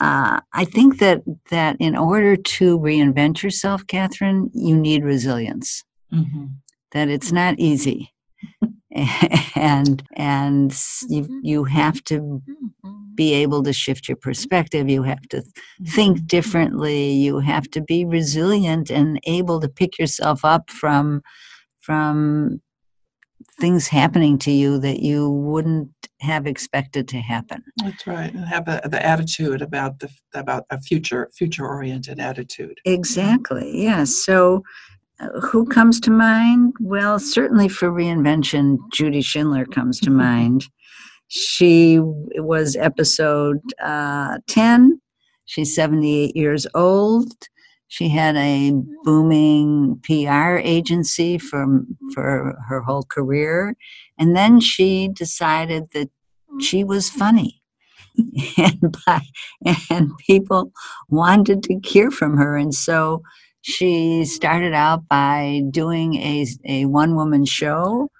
uh, 0.01 0.39
I 0.53 0.65
think 0.65 0.99
that 0.99 1.21
that 1.49 1.75
in 1.79 1.95
order 1.95 2.37
to 2.37 2.79
reinvent 2.79 3.43
yourself, 3.43 3.85
Catherine, 3.87 4.49
you 4.53 4.77
need 4.77 5.03
resilience. 5.03 5.83
Mm-hmm. 6.13 6.45
That 6.91 7.09
it's 7.09 7.31
not 7.31 7.59
easy, 7.59 8.13
and 9.55 10.01
and 10.13 10.75
you 11.09 11.41
you 11.43 11.63
have 11.65 12.03
to 12.05 12.41
be 13.19 13.33
able 13.33 13.61
to 13.61 13.73
shift 13.73 14.07
your 14.07 14.15
perspective. 14.15 14.89
You 14.89 15.03
have 15.03 15.27
to 15.31 15.43
think 15.85 16.15
mm-hmm. 16.15 16.25
differently. 16.27 17.11
You 17.11 17.39
have 17.39 17.69
to 17.71 17.81
be 17.81 18.05
resilient 18.05 18.89
and 18.89 19.19
able 19.25 19.59
to 19.59 19.67
pick 19.67 19.99
yourself 19.99 20.45
up 20.45 20.69
from 20.69 21.21
from 21.81 22.61
things 23.59 23.89
happening 23.89 24.37
to 24.37 24.51
you 24.51 24.79
that 24.79 25.01
you 25.01 25.29
wouldn't 25.29 25.89
have 26.21 26.47
expected 26.47 27.09
to 27.09 27.17
happen. 27.17 27.61
That's 27.83 28.07
right, 28.07 28.33
and 28.33 28.45
have 28.45 28.69
a, 28.69 28.87
the 28.87 29.05
attitude 29.05 29.61
about 29.61 29.99
the 29.99 30.09
about 30.33 30.63
a 30.69 30.79
future 30.79 31.29
future 31.35 31.67
oriented 31.67 32.21
attitude. 32.21 32.79
Exactly. 32.85 33.83
Yes. 33.83 34.15
So, 34.15 34.63
uh, 35.19 35.41
who 35.41 35.65
comes 35.65 35.99
to 36.01 36.11
mind? 36.11 36.73
Well, 36.79 37.19
certainly 37.19 37.67
for 37.67 37.91
reinvention, 37.91 38.77
Judy 38.93 39.21
Schindler 39.21 39.65
comes 39.65 39.99
to 39.99 40.09
mind. 40.27 40.69
She 41.29 41.99
was 42.01 42.75
episode 42.75 43.61
uh, 43.81 44.39
ten. 44.47 44.99
She's 45.45 45.73
seventy 45.73 46.25
eight 46.25 46.35
years 46.35 46.67
old. 46.75 47.31
She 47.89 48.07
had 48.07 48.35
a 48.35 48.71
booming 49.03 49.99
PR 50.03 50.57
agency 50.57 51.39
for, 51.39 51.81
for 52.13 52.55
her 52.67 52.81
whole 52.81 53.03
career. 53.03 53.75
And 54.19 54.35
then 54.35 54.59
she 54.59 55.07
decided 55.07 55.89
that 55.93 56.09
she 56.61 56.83
was 56.83 57.09
funny. 57.09 57.63
and, 58.57 58.95
by, 59.07 59.21
and 59.89 60.11
people 60.27 60.71
wanted 61.09 61.63
to 61.63 61.79
hear 61.83 62.11
from 62.11 62.37
her. 62.37 62.57
And 62.57 62.75
so 62.75 63.23
she 63.61 64.23
started 64.23 64.73
out 64.73 65.07
by 65.07 65.63
doing 65.71 66.13
a, 66.15 66.45
a 66.65 66.85
one 66.85 67.15
woman 67.15 67.43
show 67.43 68.11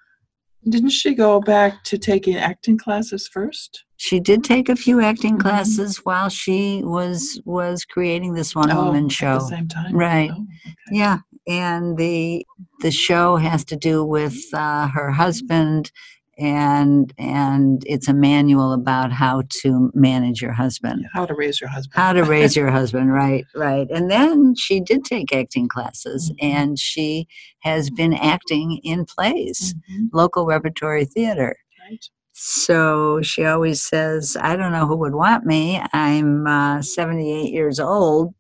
didn't 0.67 0.89
she 0.89 1.15
go 1.15 1.39
back 1.39 1.83
to 1.85 1.97
taking 1.97 2.35
acting 2.35 2.77
classes 2.77 3.27
first? 3.27 3.85
She 3.97 4.19
did 4.19 4.43
take 4.43 4.69
a 4.69 4.75
few 4.75 5.01
acting 5.01 5.33
mm-hmm. 5.33 5.47
classes 5.47 5.97
while 6.03 6.29
she 6.29 6.81
was 6.83 7.41
was 7.45 7.85
creating 7.85 8.33
this 8.33 8.55
one 8.55 8.75
woman 8.75 9.05
oh, 9.05 9.09
show. 9.09 9.35
At 9.35 9.39
the 9.39 9.47
same 9.47 9.67
time, 9.67 9.95
right? 9.95 10.31
Oh, 10.33 10.41
okay. 10.65 10.75
Yeah, 10.91 11.19
and 11.47 11.97
the 11.97 12.45
the 12.81 12.91
show 12.91 13.37
has 13.37 13.63
to 13.65 13.75
do 13.75 14.03
with 14.03 14.37
uh, 14.53 14.87
her 14.87 15.11
husband 15.11 15.91
and 16.39 17.13
and 17.17 17.83
it's 17.85 18.07
a 18.07 18.13
manual 18.13 18.71
about 18.71 19.11
how 19.11 19.43
to 19.61 19.91
manage 19.93 20.41
your 20.41 20.53
husband. 20.53 21.05
How 21.13 21.25
to 21.25 21.33
raise 21.33 21.59
your 21.59 21.69
husband. 21.69 22.01
How 22.01 22.13
to 22.13 22.23
raise 22.25 22.55
your 22.55 22.71
husband 22.71 23.13
right 23.13 23.45
right. 23.55 23.87
And 23.91 24.09
then 24.09 24.55
she 24.55 24.79
did 24.79 25.03
take 25.03 25.33
acting 25.33 25.67
classes 25.67 26.31
mm-hmm. 26.31 26.45
and 26.45 26.79
she 26.79 27.27
has 27.59 27.89
been 27.89 28.13
acting 28.13 28.79
in 28.83 29.05
plays 29.05 29.75
mm-hmm. 29.91 30.05
local 30.13 30.45
repertory 30.45 31.05
theater. 31.05 31.57
Right. 31.89 32.05
So 32.31 33.21
she 33.21 33.43
always 33.43 33.81
says 33.81 34.37
i 34.39 34.55
don't 34.55 34.71
know 34.71 34.87
who 34.87 34.95
would 34.97 35.15
want 35.15 35.45
me. 35.45 35.81
I'm 35.93 36.47
uh, 36.47 36.81
78 36.81 37.51
years 37.51 37.79
old 37.79 38.33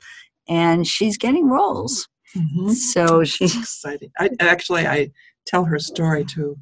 and 0.47 0.87
she's 0.87 1.17
getting 1.17 1.49
roles. 1.49 2.07
Mm-hmm. 2.35 2.69
so 2.73 3.23
she's 3.23 3.57
exciting. 3.57 4.11
I, 4.19 4.29
actually 4.39 4.85
i 4.85 5.09
tell 5.47 5.65
her 5.65 5.79
story 5.79 6.23
to 6.25 6.55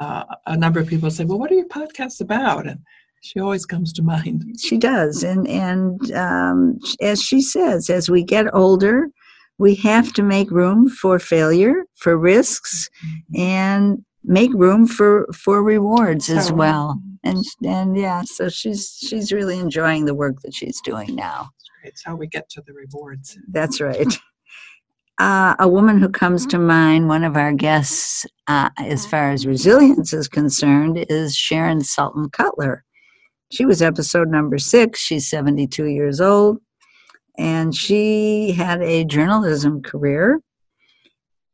uh, 0.00 0.24
a 0.46 0.56
number 0.56 0.80
of 0.80 0.86
people 0.86 1.10
say, 1.10 1.24
"Well, 1.24 1.38
what 1.38 1.50
are 1.50 1.56
your 1.56 1.68
podcasts 1.68 2.20
about?" 2.20 2.66
And 2.66 2.80
she 3.20 3.40
always 3.40 3.66
comes 3.66 3.92
to 3.94 4.02
mind. 4.02 4.44
She 4.58 4.78
does, 4.78 5.22
and 5.22 5.46
and 5.48 6.12
um, 6.12 6.78
as 7.00 7.22
she 7.22 7.40
says, 7.40 7.90
as 7.90 8.10
we 8.10 8.22
get 8.22 8.54
older, 8.54 9.08
we 9.58 9.74
have 9.76 10.12
to 10.14 10.22
make 10.22 10.50
room 10.50 10.88
for 10.88 11.18
failure, 11.18 11.84
for 11.96 12.16
risks, 12.16 12.88
mm-hmm. 13.04 13.40
and 13.40 14.04
make 14.24 14.52
room 14.54 14.86
for 14.86 15.26
for 15.34 15.62
rewards 15.62 16.30
as 16.30 16.52
well. 16.52 17.00
And 17.24 17.44
and 17.64 17.96
yeah, 17.96 18.22
so 18.24 18.48
she's 18.48 18.96
she's 19.00 19.32
really 19.32 19.58
enjoying 19.58 20.04
the 20.04 20.14
work 20.14 20.40
that 20.42 20.54
she's 20.54 20.80
doing 20.82 21.14
now. 21.14 21.50
It's 21.84 22.04
how 22.04 22.16
we 22.16 22.26
get 22.26 22.48
to 22.50 22.62
the 22.66 22.72
rewards. 22.72 23.38
That's 23.48 23.80
right. 23.80 24.06
Uh, 25.18 25.56
a 25.58 25.68
woman 25.68 25.98
who 25.98 26.08
comes 26.08 26.46
to 26.46 26.58
mind, 26.58 27.08
one 27.08 27.24
of 27.24 27.36
our 27.36 27.52
guests, 27.52 28.24
uh, 28.46 28.70
as 28.78 29.04
far 29.04 29.32
as 29.32 29.46
resilience 29.46 30.12
is 30.12 30.28
concerned, 30.28 31.04
is 31.08 31.34
Sharon 31.34 31.82
Sultan 31.82 32.30
Cutler. 32.30 32.84
She 33.50 33.64
was 33.64 33.82
episode 33.82 34.28
number 34.28 34.58
six. 34.58 35.00
She's 35.00 35.28
72 35.28 35.86
years 35.86 36.20
old, 36.20 36.58
and 37.36 37.74
she 37.74 38.52
had 38.52 38.80
a 38.82 39.04
journalism 39.04 39.82
career. 39.82 40.40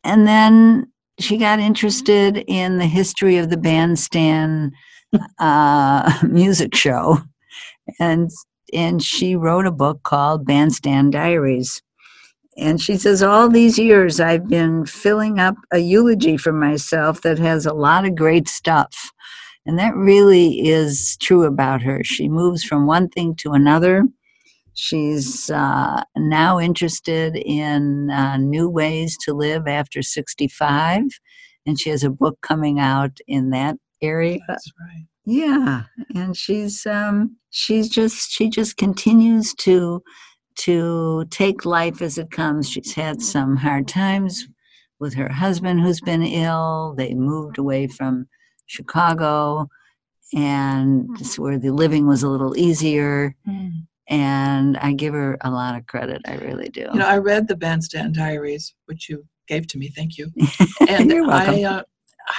And 0.03 0.27
then 0.27 0.93
she 1.19 1.39
got 1.39 1.59
interested 1.59 2.45
in 2.47 2.77
the 2.77 2.87
history 2.87 3.39
of 3.39 3.49
the 3.49 3.57
bandstand 3.57 4.75
uh, 5.39 6.19
music 6.29 6.75
show, 6.75 7.19
and 7.99 8.31
and 8.75 9.03
she 9.03 9.37
wrote 9.37 9.67
a 9.67 9.73
book 9.73 10.03
called 10.03 10.45
Bandstand 10.45 11.13
Diaries. 11.13 11.81
And 12.57 12.81
she 12.81 12.97
says, 12.97 13.23
All 13.23 13.49
these 13.49 13.79
years 13.79 14.21
I've 14.21 14.49
been 14.49 14.87
filling 14.87 15.39
up 15.39 15.57
a 15.73 15.79
eulogy 15.79 16.37
for 16.37 16.53
myself 16.53 17.23
that 17.23 17.39
has 17.39 17.67
a 17.67 17.75
lot 17.75 18.05
of 18.05 18.15
great 18.15 18.49
stuff. 18.49 19.11
And 19.67 19.79
that 19.79 19.95
really 19.97 20.67
is 20.67 21.17
true 21.19 21.45
about 21.45 21.83
her. 21.83 22.05
She 22.05 22.29
moves 22.29 22.63
from 22.63 22.87
one 22.87 23.09
thing 23.09 23.35
to 23.37 23.53
another. 23.53 24.05
She's 24.75 25.51
uh, 25.51 26.03
now 26.17 26.59
interested 26.59 27.37
in 27.37 28.11
uh, 28.11 28.37
new 28.37 28.69
ways 28.69 29.17
to 29.25 29.33
live 29.33 29.67
after 29.67 30.03
65. 30.03 31.03
And 31.67 31.81
she 31.81 31.91
has 31.91 32.05
a 32.05 32.11
book 32.11 32.39
coming 32.43 32.79
out 32.79 33.19
in 33.27 33.51
that 33.51 33.77
area. 34.03 34.41
That's 34.47 34.71
right. 34.79 35.07
Yeah, 35.27 35.85
and 36.15 36.37
she's 36.37 36.85
um, 36.85 37.37
she's 37.49 37.89
just 37.89 38.31
she 38.31 38.51
just 38.51 38.77
continues 38.77 39.55
to 39.55 40.03
to 40.57 41.25
take 41.31 41.65
life 41.65 42.03
as 42.03 42.19
it 42.19 42.31
comes. 42.31 42.69
She's 42.69 42.95
had 42.95 43.21
some 43.21 43.57
hard 43.57 43.89
times 43.89 44.47
with 45.01 45.15
her 45.15 45.29
husband 45.29 45.81
who's 45.81 46.01
been 46.01 46.23
ill. 46.23 46.95
They 46.97 47.15
moved 47.15 47.59
away 47.59 47.89
from 47.89 48.29
Chicago 48.67 49.69
and 50.33 51.09
where 51.37 51.59
the 51.59 51.71
living 51.71 52.07
was 52.07 52.23
a 52.23 52.29
little 52.29 52.57
easier. 52.57 53.35
Mm. 53.49 53.87
And 54.09 54.77
I 54.77 54.93
give 54.93 55.15
her 55.15 55.39
a 55.41 55.51
lot 55.51 55.77
of 55.77 55.87
credit. 55.87 56.23
I 56.27 56.37
really 56.37 56.69
do. 56.69 56.89
You 56.93 56.99
know, 56.99 57.07
I 57.07 57.19
read 57.19 57.49
the 57.49 57.57
Bandstand 57.57 58.15
Diaries, 58.15 58.75
which 58.87 59.09
you 59.09 59.25
gave 59.49 59.67
to 59.69 59.79
me. 59.79 59.89
Thank 59.89 60.19
you. 60.19 60.31
And 60.89 61.11
You're 61.11 61.27
welcome. 61.27 61.55
I, 61.55 61.63
uh, 61.63 61.83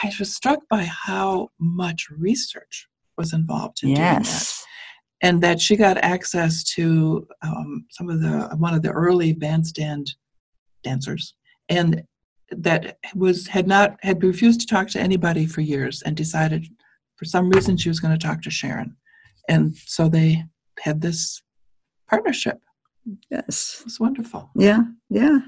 I 0.03 0.11
was 0.19 0.35
struck 0.35 0.59
by 0.69 0.83
how 0.83 1.49
much 1.59 2.07
research 2.09 2.87
was 3.17 3.33
involved 3.33 3.83
in 3.83 3.89
yes. 3.89 3.97
doing 3.97 4.23
that 4.23 4.53
and 5.25 5.41
that 5.41 5.59
she 5.59 5.75
got 5.75 5.97
access 5.97 6.63
to 6.63 7.27
um, 7.41 7.85
some 7.89 8.09
of 8.09 8.21
the 8.21 8.55
one 8.57 8.73
of 8.73 8.81
the 8.81 8.91
early 8.91 9.33
bandstand 9.33 10.13
dancers 10.83 11.33
and 11.67 12.03
that 12.49 12.97
was 13.15 13.47
had 13.47 13.67
not 13.67 13.97
had 14.01 14.23
refused 14.23 14.61
to 14.61 14.67
talk 14.67 14.87
to 14.89 14.99
anybody 14.99 15.45
for 15.45 15.61
years 15.61 16.03
and 16.03 16.15
decided 16.15 16.67
for 17.15 17.25
some 17.25 17.49
reason 17.49 17.77
she 17.77 17.89
was 17.89 17.99
going 17.99 18.17
to 18.17 18.27
talk 18.27 18.41
to 18.41 18.51
Sharon. 18.51 18.95
And 19.49 19.75
so 19.75 20.09
they 20.09 20.43
had 20.79 21.01
this 21.01 21.41
partnership. 22.09 22.59
Yes. 23.29 23.77
It 23.79 23.85
was 23.85 23.99
wonderful. 23.99 24.49
Yeah, 24.55 24.81
yeah. 25.09 25.39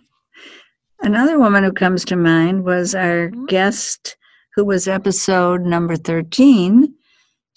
Another 1.01 1.37
woman 1.37 1.63
who 1.63 1.71
comes 1.71 2.05
to 2.05 2.15
mind 2.15 2.63
was 2.63 2.95
our 2.95 3.27
guest 3.47 4.17
who 4.55 4.65
was 4.65 4.87
episode 4.87 5.61
number 5.61 5.95
13. 5.95 6.93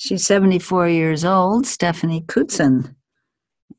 She's 0.03 0.25
74 0.25 0.89
years 0.89 1.27
old, 1.27 1.67
Stephanie 1.67 2.23
Kutzen. 2.23 2.95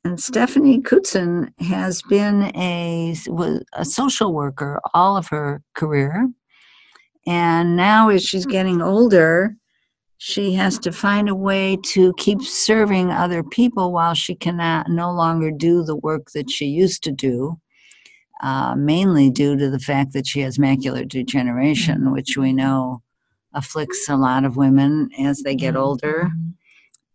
And 0.03 0.21
Stephanie 0.21 0.79
Kutzen 0.79 1.51
has 1.59 2.03
been 2.03 2.55
a, 2.55 3.15
a 3.73 3.83
social 3.83 4.31
worker 4.31 4.79
all 4.93 5.17
of 5.17 5.27
her 5.29 5.63
career. 5.73 6.29
And 7.25 7.75
now, 7.75 8.09
as 8.09 8.23
she's 8.23 8.45
getting 8.45 8.83
older, 8.83 9.55
she 10.19 10.53
has 10.53 10.77
to 10.81 10.91
find 10.91 11.27
a 11.27 11.33
way 11.33 11.75
to 11.85 12.13
keep 12.19 12.43
serving 12.43 13.09
other 13.09 13.41
people 13.41 13.91
while 13.91 14.13
she 14.13 14.35
cannot 14.35 14.89
no 14.89 15.11
longer 15.11 15.49
do 15.49 15.83
the 15.83 15.95
work 15.95 16.29
that 16.35 16.51
she 16.51 16.67
used 16.67 17.03
to 17.05 17.11
do 17.11 17.59
uh, 18.43 18.75
mainly 18.75 19.31
due 19.31 19.57
to 19.57 19.71
the 19.71 19.79
fact 19.79 20.13
that 20.13 20.27
she 20.27 20.41
has 20.41 20.59
macular 20.59 21.07
degeneration, 21.07 22.11
which 22.11 22.37
we 22.37 22.53
know 22.53 23.01
afflicts 23.53 24.07
a 24.09 24.15
lot 24.15 24.45
of 24.45 24.57
women 24.57 25.09
as 25.19 25.41
they 25.41 25.55
get 25.55 25.75
older. 25.75 26.29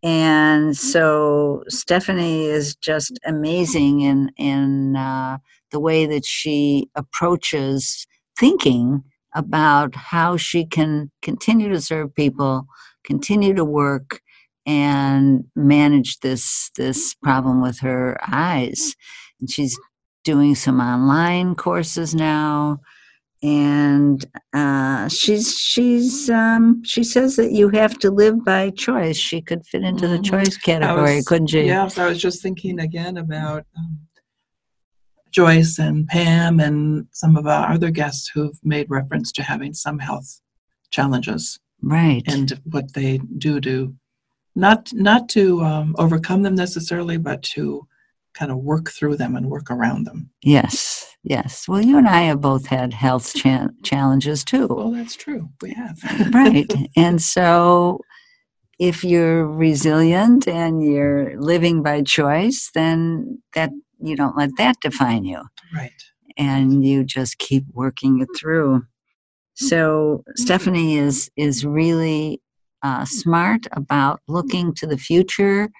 And 0.02 0.76
so 0.76 1.64
Stephanie 1.68 2.44
is 2.44 2.76
just 2.76 3.18
amazing 3.24 4.02
in 4.02 4.30
in 4.36 4.96
uh, 4.96 5.38
the 5.70 5.80
way 5.80 6.06
that 6.06 6.24
she 6.24 6.88
approaches 6.94 8.06
thinking 8.38 9.02
about 9.34 9.94
how 9.94 10.36
she 10.36 10.64
can 10.64 11.10
continue 11.22 11.68
to 11.68 11.80
serve 11.80 12.14
people, 12.14 12.66
continue 13.04 13.54
to 13.54 13.64
work, 13.64 14.20
and 14.64 15.44
manage 15.54 16.20
this 16.20 16.70
this 16.76 17.14
problem 17.14 17.62
with 17.62 17.80
her 17.80 18.18
eyes. 18.28 18.94
And 19.40 19.50
she's 19.50 19.78
doing 20.24 20.54
some 20.54 20.80
online 20.80 21.54
courses 21.54 22.14
now 22.14 22.80
and 23.42 24.24
uh, 24.54 25.08
she's 25.08 25.56
she's 25.58 26.30
um, 26.30 26.82
she 26.84 27.04
says 27.04 27.36
that 27.36 27.52
you 27.52 27.68
have 27.70 27.98
to 27.98 28.10
live 28.10 28.44
by 28.44 28.70
choice. 28.70 29.16
She 29.16 29.40
could 29.42 29.64
fit 29.66 29.82
into 29.82 30.08
the 30.08 30.18
Mhm. 30.18 30.24
choice 30.24 30.56
category, 30.56 31.16
was- 31.16 31.26
couldn't 31.26 31.48
she? 31.48 31.62
Yes, 31.64 31.98
I 31.98 32.06
was 32.08 32.18
just 32.20 32.42
thinking 32.42 32.80
again 32.80 33.18
about 33.18 33.64
um, 33.76 33.98
Joyce 35.30 35.78
and 35.78 36.06
Pam 36.06 36.60
and 36.60 37.06
some 37.12 37.36
of 37.36 37.46
our 37.46 37.70
other 37.72 37.90
guests 37.90 38.28
who've 38.32 38.58
made 38.64 38.88
reference 38.88 39.30
to 39.32 39.42
having 39.42 39.74
some 39.74 39.98
health 39.98 40.40
challenges 40.90 41.58
Right. 41.82 42.22
and 42.26 42.58
what 42.64 42.94
they 42.94 43.18
do 43.38 43.60
to 43.60 43.94
not 44.54 44.90
not 44.94 45.28
to 45.30 45.62
um, 45.62 45.94
overcome 45.98 46.42
them 46.42 46.54
necessarily, 46.54 47.18
but 47.18 47.42
to 47.54 47.86
kind 48.38 48.50
of 48.52 48.58
work 48.58 48.90
through 48.90 49.16
them 49.16 49.34
and 49.36 49.46
work 49.50 49.70
around 49.70 50.04
them. 50.04 50.30
yes. 50.42 51.02
Yes. 51.28 51.66
Well, 51.66 51.80
you 51.82 51.98
and 51.98 52.06
I 52.06 52.20
have 52.30 52.40
both 52.40 52.66
had 52.66 52.92
health 52.92 53.34
cha- 53.34 53.70
challenges 53.82 54.44
too. 54.44 54.68
Well, 54.70 54.92
that's 54.92 55.16
true. 55.16 55.48
We 55.60 55.70
have. 55.72 55.98
right. 56.32 56.72
And 56.96 57.20
so 57.20 58.00
if 58.78 59.02
you're 59.02 59.44
resilient 59.44 60.46
and 60.46 60.84
you're 60.84 61.36
living 61.40 61.82
by 61.82 62.02
choice, 62.02 62.70
then 62.74 63.42
that 63.56 63.70
you 64.00 64.14
don't 64.14 64.36
let 64.36 64.50
that 64.58 64.76
define 64.80 65.24
you. 65.24 65.40
right. 65.74 65.90
and 66.36 66.86
you 66.86 67.02
just 67.02 67.38
keep 67.38 67.64
working 67.72 68.20
it 68.20 68.28
through. 68.38 68.84
So 69.54 70.22
Stephanie 70.36 70.96
is 70.98 71.28
is 71.36 71.64
really 71.64 72.40
uh, 72.84 73.04
smart 73.04 73.66
about 73.72 74.20
looking 74.28 74.74
to 74.74 74.86
the 74.86 74.98
future 74.98 75.70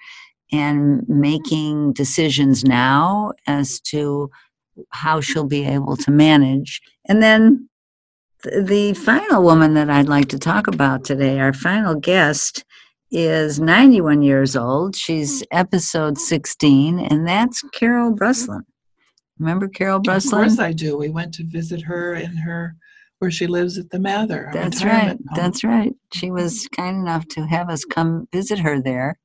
and 0.53 1.09
making 1.09 1.93
decisions 1.93 2.65
now 2.65 3.33
as 3.47 3.81
to 3.81 4.31
how 4.91 5.21
she'll 5.21 5.47
be 5.47 5.65
able 5.65 5.97
to 5.97 6.11
manage. 6.11 6.81
And 7.09 7.23
then 7.23 7.69
th- 8.43 8.67
the 8.67 8.95
final 8.95 9.43
woman 9.43 9.75
that 9.75 9.91
I'd 9.91 10.09
like 10.09 10.29
to 10.29 10.39
talk 10.39 10.67
about 10.67 11.05
today, 11.05 11.41
our 11.41 11.53
final 11.53 11.95
guest, 11.95 12.65
is 13.11 13.61
91 13.61 14.23
years 14.23 14.57
old. 14.57 14.97
She's 14.97 15.43
mm-hmm. 15.43 15.59
episode 15.59 16.19
16, 16.19 16.99
and 16.99 17.27
that's 17.27 17.63
Carol 17.73 18.09
mm-hmm. 18.09 18.17
Breslin. 18.17 18.63
Remember 19.39 19.69
Carol 19.69 19.99
Of 19.99 20.05
Breslin? 20.05 20.43
course 20.43 20.59
I 20.59 20.73
do. 20.73 20.97
We 20.97 21.11
went 21.11 21.35
to 21.35 21.45
visit 21.45 21.83
her 21.83 22.15
in 22.15 22.37
her 22.37 22.77
where 23.19 23.31
she 23.31 23.47
lives 23.47 23.79
at 23.79 23.91
the 23.91 23.99
Mather. 23.99 24.51
That's 24.53 24.85
right. 24.85 25.09
home. 25.09 25.25
That's 25.35 25.65
right. 25.65 25.95
She 26.13 26.31
was 26.31 26.65
mm-hmm. 26.65 26.83
kind 26.83 26.97
enough 26.99 27.27
to 27.29 27.47
have 27.47 27.71
us 27.71 27.85
come 27.85 28.29
visit 28.33 28.59
her 28.59 28.81
there, 28.81 29.19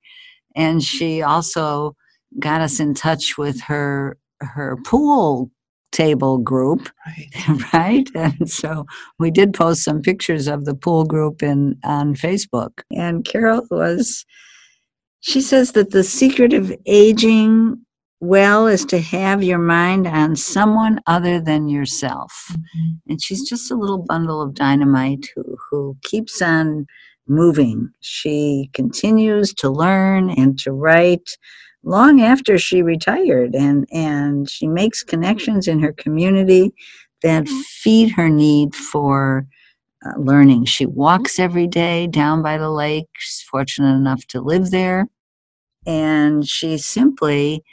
and 0.55 0.83
she 0.83 1.21
also 1.21 1.95
got 2.39 2.61
us 2.61 2.79
in 2.79 2.93
touch 2.93 3.37
with 3.37 3.61
her 3.61 4.17
her 4.41 4.77
pool 4.85 5.51
table 5.91 6.37
group, 6.37 6.89
right. 7.05 7.63
right? 7.73 8.09
And 8.15 8.49
so 8.49 8.85
we 9.19 9.29
did 9.29 9.53
post 9.53 9.83
some 9.83 10.01
pictures 10.01 10.47
of 10.47 10.63
the 10.65 10.73
pool 10.73 11.03
group 11.03 11.43
in 11.43 11.77
on 11.83 12.15
Facebook. 12.15 12.81
And 12.95 13.25
Carol 13.25 13.67
was 13.69 14.25
she 15.19 15.41
says 15.41 15.73
that 15.73 15.91
the 15.91 16.03
secret 16.03 16.53
of 16.53 16.73
aging 16.87 17.77
well 18.19 18.67
is 18.67 18.85
to 18.85 18.99
have 18.99 19.43
your 19.43 19.59
mind 19.59 20.07
on 20.07 20.35
someone 20.35 20.99
other 21.07 21.39
than 21.41 21.67
yourself 21.67 22.31
Mhm. 22.51 22.99
and 23.07 23.21
she's 23.21 23.47
just 23.49 23.71
a 23.71 23.75
little 23.75 23.97
bundle 24.07 24.41
of 24.41 24.53
dynamite 24.53 25.27
who, 25.35 25.57
who 25.69 25.97
keeps 26.03 26.41
on 26.41 26.85
moving. 27.31 27.89
She 28.01 28.69
continues 28.73 29.53
to 29.55 29.69
learn 29.69 30.29
and 30.29 30.59
to 30.59 30.71
write 30.71 31.37
long 31.83 32.21
after 32.21 32.59
she 32.59 32.83
retired, 32.83 33.55
and, 33.55 33.87
and 33.91 34.49
she 34.49 34.67
makes 34.67 35.03
connections 35.03 35.67
in 35.67 35.79
her 35.79 35.93
community 35.93 36.73
that 37.23 37.47
feed 37.47 38.11
her 38.11 38.29
need 38.29 38.75
for 38.75 39.47
uh, 40.05 40.19
learning. 40.19 40.65
She 40.65 40.85
walks 40.85 41.39
every 41.39 41.67
day 41.67 42.07
down 42.07 42.43
by 42.43 42.57
the 42.57 42.69
lake. 42.69 43.07
She's 43.17 43.41
fortunate 43.41 43.95
enough 43.95 44.25
to 44.27 44.41
live 44.41 44.69
there, 44.69 45.07
and 45.87 46.47
she 46.47 46.77
simply 46.77 47.63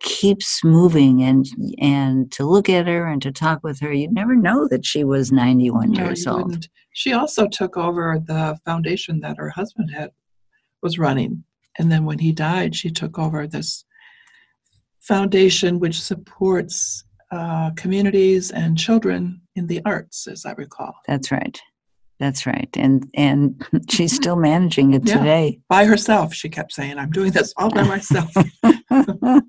keeps 0.00 0.64
moving 0.64 1.22
and 1.22 1.46
and 1.80 2.32
to 2.32 2.44
look 2.44 2.68
at 2.68 2.86
her 2.86 3.06
and 3.06 3.20
to 3.22 3.30
talk 3.30 3.60
with 3.62 3.78
her 3.80 3.92
you'd 3.92 4.12
never 4.12 4.34
know 4.34 4.66
that 4.68 4.84
she 4.84 5.04
was 5.04 5.30
91 5.30 5.90
No, 5.92 6.04
years 6.04 6.26
old 6.26 6.44
wouldn't. 6.46 6.68
She 6.92 7.12
also 7.12 7.46
took 7.46 7.76
over 7.76 8.18
the 8.18 8.58
foundation 8.64 9.20
that 9.20 9.36
her 9.38 9.50
husband 9.50 9.90
had 9.94 10.10
was 10.82 10.98
running, 10.98 11.44
and 11.78 11.90
then 11.92 12.04
when 12.04 12.18
he 12.18 12.32
died, 12.32 12.74
she 12.74 12.90
took 12.90 13.18
over 13.18 13.46
this 13.46 13.84
foundation 15.00 15.78
which 15.78 16.00
supports 16.00 17.04
uh, 17.30 17.70
communities 17.76 18.50
and 18.50 18.76
children 18.76 19.40
in 19.54 19.66
the 19.66 19.80
arts, 19.84 20.26
as 20.26 20.44
I 20.44 20.52
recall, 20.52 20.94
that's 21.06 21.30
right 21.30 21.60
that's 22.18 22.44
right 22.44 22.68
and 22.76 23.06
and 23.14 23.66
she's 23.90 24.12
still 24.14 24.36
managing 24.36 24.92
it 24.92 25.06
Yeah. 25.08 25.18
today 25.18 25.60
by 25.68 25.84
herself. 25.86 26.34
She 26.34 26.48
kept 26.50 26.72
saying, 26.72 26.98
"I'm 26.98 27.10
doing 27.10 27.32
this 27.32 27.54
all 27.56 27.70
by 27.70 27.84
myself." 27.84 28.30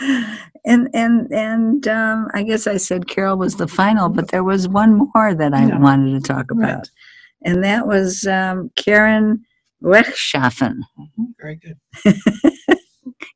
and 0.00 0.88
and 0.94 1.32
and 1.32 1.88
um, 1.88 2.28
I 2.34 2.42
guess 2.42 2.66
I 2.66 2.76
said 2.76 3.08
Carol 3.08 3.36
was 3.36 3.56
the 3.56 3.68
final, 3.68 4.08
but 4.08 4.28
there 4.28 4.44
was 4.44 4.68
one 4.68 4.94
more 5.14 5.34
that 5.34 5.54
I 5.54 5.66
Yeah. 5.66 5.78
wanted 5.78 6.22
to 6.22 6.26
talk 6.26 6.50
about, 6.50 6.78
Right. 6.78 6.90
and 7.42 7.64
that 7.64 7.86
was 7.86 8.26
um, 8.26 8.70
Karen 8.76 9.44
Rechtschaffen. 9.82 10.76
Mhm, 10.98 11.34
Very 11.40 11.56
good. 11.56 11.78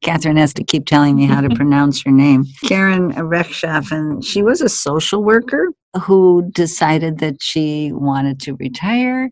Catherine 0.02 0.36
has 0.36 0.54
to 0.54 0.64
keep 0.64 0.86
telling 0.86 1.16
me 1.16 1.26
how 1.26 1.40
to 1.40 1.48
pronounce 1.54 2.02
her 2.02 2.10
name. 2.10 2.44
Karen 2.64 3.12
Rechtschaffen. 3.12 4.24
She 4.24 4.42
was 4.42 4.60
a 4.60 4.68
social 4.68 5.22
worker 5.22 5.68
who 6.02 6.48
decided 6.52 7.18
that 7.18 7.42
she 7.42 7.90
wanted 7.92 8.40
to 8.40 8.54
retire. 8.56 9.30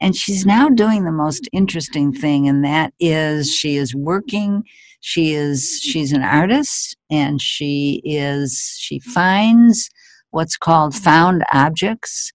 And 0.00 0.14
she's 0.14 0.46
now 0.46 0.68
doing 0.68 1.04
the 1.04 1.10
most 1.10 1.48
interesting 1.52 2.12
thing, 2.12 2.48
and 2.48 2.64
that 2.64 2.92
is 3.00 3.52
she 3.52 3.76
is 3.76 3.96
working. 3.96 4.62
She 5.00 5.32
is 5.34 5.80
she's 5.82 6.12
an 6.12 6.22
artist, 6.22 6.96
and 7.10 7.40
she 7.40 8.02
is 8.04 8.74
she 8.78 8.98
finds 9.00 9.88
what's 10.30 10.56
called 10.56 10.94
found 10.94 11.44
objects, 11.52 12.32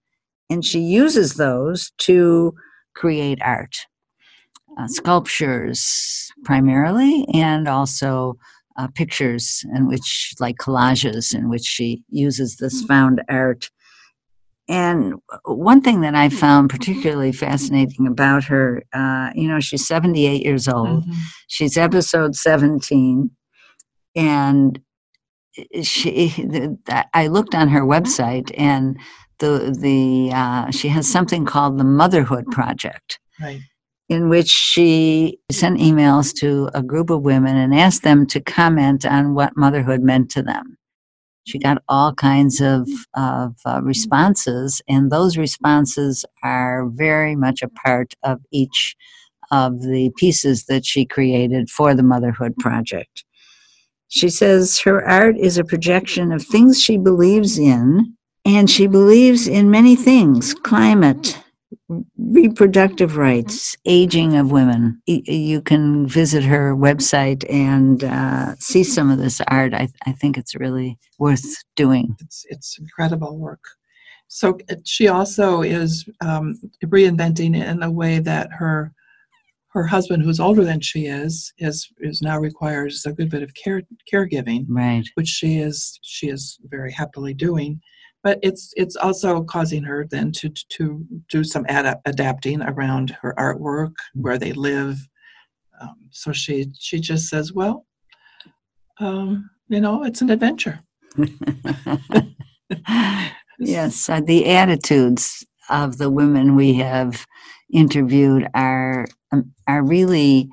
and 0.49 0.63
she 0.65 0.79
uses 0.79 1.35
those 1.35 1.91
to 1.99 2.53
create 2.95 3.39
art 3.41 3.75
uh, 4.77 4.87
sculptures 4.87 6.31
primarily, 6.43 7.25
and 7.33 7.67
also 7.67 8.35
uh, 8.77 8.87
pictures 8.95 9.63
in 9.75 9.87
which, 9.87 10.33
like 10.39 10.57
collages, 10.57 11.33
in 11.35 11.49
which 11.49 11.63
she 11.63 12.03
uses 12.09 12.57
this 12.57 12.83
found 12.83 13.21
art. 13.29 13.69
And 14.69 15.15
one 15.45 15.81
thing 15.81 16.01
that 16.01 16.15
I 16.15 16.29
found 16.29 16.69
particularly 16.69 17.33
fascinating 17.33 18.07
about 18.07 18.45
her, 18.45 18.83
uh, 18.93 19.29
you 19.35 19.47
know, 19.47 19.59
she's 19.59 19.85
78 19.85 20.43
years 20.43 20.67
old. 20.69 21.05
Mhm. 21.05 21.13
She's 21.47 21.77
episode 21.77 22.35
17. 22.35 23.29
And 24.15 24.79
she 25.83 26.29
the, 26.37 27.05
I 27.13 27.27
looked 27.27 27.53
on 27.55 27.67
her 27.69 27.81
website 27.81 28.51
and 28.57 28.97
the 29.39 29.75
the 29.79 30.31
uh, 30.33 30.71
she 30.71 30.87
has 30.87 31.07
something 31.09 31.45
called 31.45 31.77
the 31.77 31.83
Motherhood 31.83 32.45
Project, 32.51 33.19
Right. 33.41 33.59
in 34.09 34.29
which 34.29 34.47
she 34.47 35.39
sent 35.51 35.79
emails 35.79 36.33
to 36.39 36.69
a 36.73 36.81
group 36.81 37.09
of 37.09 37.21
women 37.23 37.55
and 37.57 37.75
asked 37.75 38.03
them 38.03 38.25
to 38.27 38.39
comment 38.39 39.05
on 39.05 39.33
what 39.35 39.57
motherhood 39.57 40.01
meant 40.01 40.31
to 40.31 40.41
them. 40.41 40.77
She 41.45 41.59
got 41.59 41.83
all 41.89 42.13
kinds 42.13 42.61
of 42.61 42.87
of 43.15 43.55
uh, 43.65 43.81
responses, 43.83 44.81
and 44.87 45.11
those 45.11 45.37
responses 45.37 46.25
are 46.43 46.87
very 46.89 47.35
much 47.35 47.61
a 47.61 47.67
part 47.67 48.13
of 48.23 48.39
each 48.51 48.95
of 49.51 49.81
the 49.81 50.11
pieces 50.17 50.65
that 50.65 50.85
she 50.85 51.05
created 51.05 51.69
for 51.69 51.93
the 51.93 52.03
Motherhood 52.03 52.55
Project. 52.57 53.25
She 54.07 54.29
says 54.29 54.79
her 54.79 55.03
art 55.07 55.37
is 55.37 55.57
a 55.57 55.63
projection 55.63 56.31
of 56.31 56.43
things 56.43 56.81
she 56.81 56.97
believes 56.97 57.57
in, 57.57 58.15
and 58.45 58.69
she 58.69 58.87
believes 58.87 59.47
in 59.47 59.69
many 59.69 59.95
things 59.95 60.53
climate, 60.53 61.42
reproductive 62.17 63.17
rights, 63.17 63.75
aging 63.85 64.35
of 64.35 64.51
women. 64.51 65.01
You 65.05 65.61
can 65.61 66.07
visit 66.07 66.43
her 66.43 66.75
website 66.75 67.43
and 67.49 68.03
uh, 68.03 68.55
see 68.59 68.83
some 68.83 69.09
of 69.11 69.17
this 69.19 69.41
art. 69.47 69.73
I, 69.73 69.87
I 70.05 70.11
think 70.13 70.37
it's 70.37 70.55
really 70.55 70.97
worth 71.19 71.63
doing. 71.75 72.15
It's 72.19 72.45
it's 72.49 72.77
incredible 72.79 73.37
work. 73.37 73.63
So 74.27 74.57
uh, 74.69 74.75
she 74.83 75.07
also 75.07 75.61
is 75.61 76.05
um, 76.21 76.59
reinventing 76.85 77.55
it 77.59 77.67
in 77.67 77.83
a 77.83 77.91
way 77.91 78.19
that 78.19 78.49
her 78.51 78.91
her 79.69 79.87
husband, 79.87 80.23
who's 80.23 80.39
older 80.39 80.63
than 80.63 80.81
she 80.81 81.07
is, 81.07 81.51
is 81.57 81.89
is 81.99 82.21
now 82.21 82.37
requires 82.39 83.05
a 83.05 83.13
good 83.13 83.29
bit 83.29 83.43
of 83.43 83.53
care 83.55 83.81
caregiving, 84.11 84.65
Right. 84.69 85.03
which 85.15 85.27
she 85.27 85.57
is 85.57 85.99
she 86.03 86.29
is 86.29 86.59
very 86.63 86.91
happily 86.91 87.33
doing. 87.33 87.81
But 88.23 88.39
it's 88.41 88.73
it's 88.75 88.95
also 88.95 89.43
causing 89.43 89.83
her 89.83 90.05
then 90.09 90.31
to 90.33 90.49
to 90.49 91.05
do 91.29 91.43
some 91.43 91.65
ad- 91.67 91.99
adapting 92.05 92.61
around 92.61 93.17
her 93.21 93.33
artwork, 93.37 93.93
where 94.13 94.37
they 94.37 94.53
live. 94.53 94.97
Um, 95.81 95.95
so 96.11 96.31
she 96.31 96.71
she 96.79 96.99
just 96.99 97.27
says, 97.27 97.51
well, 97.51 97.85
um, 98.99 99.49
you 99.67 99.81
know, 99.81 100.03
it's 100.03 100.21
an 100.21 100.29
adventure. 100.29 100.79
yes, 103.59 104.09
uh, 104.09 104.21
the 104.21 104.47
attitudes 104.47 105.45
of 105.69 105.97
the 105.97 106.09
women 106.09 106.55
we 106.55 106.73
have 106.75 107.25
interviewed 107.71 108.47
are 108.53 109.05
um, 109.31 109.53
are 109.67 109.83
really 109.83 110.49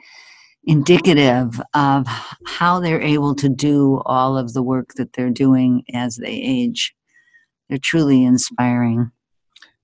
indicative 0.64 1.60
of 1.74 2.06
how 2.46 2.80
they're 2.80 3.00
able 3.00 3.34
to 3.34 3.48
do 3.48 4.00
all 4.04 4.36
of 4.36 4.52
the 4.52 4.62
work 4.62 4.90
that 4.96 5.12
they're 5.12 5.30
doing 5.30 5.82
as 5.94 6.16
they 6.16 6.32
age. 6.32 6.94
They're 7.70 7.78
truly 7.78 8.24
inspiring. 8.24 9.10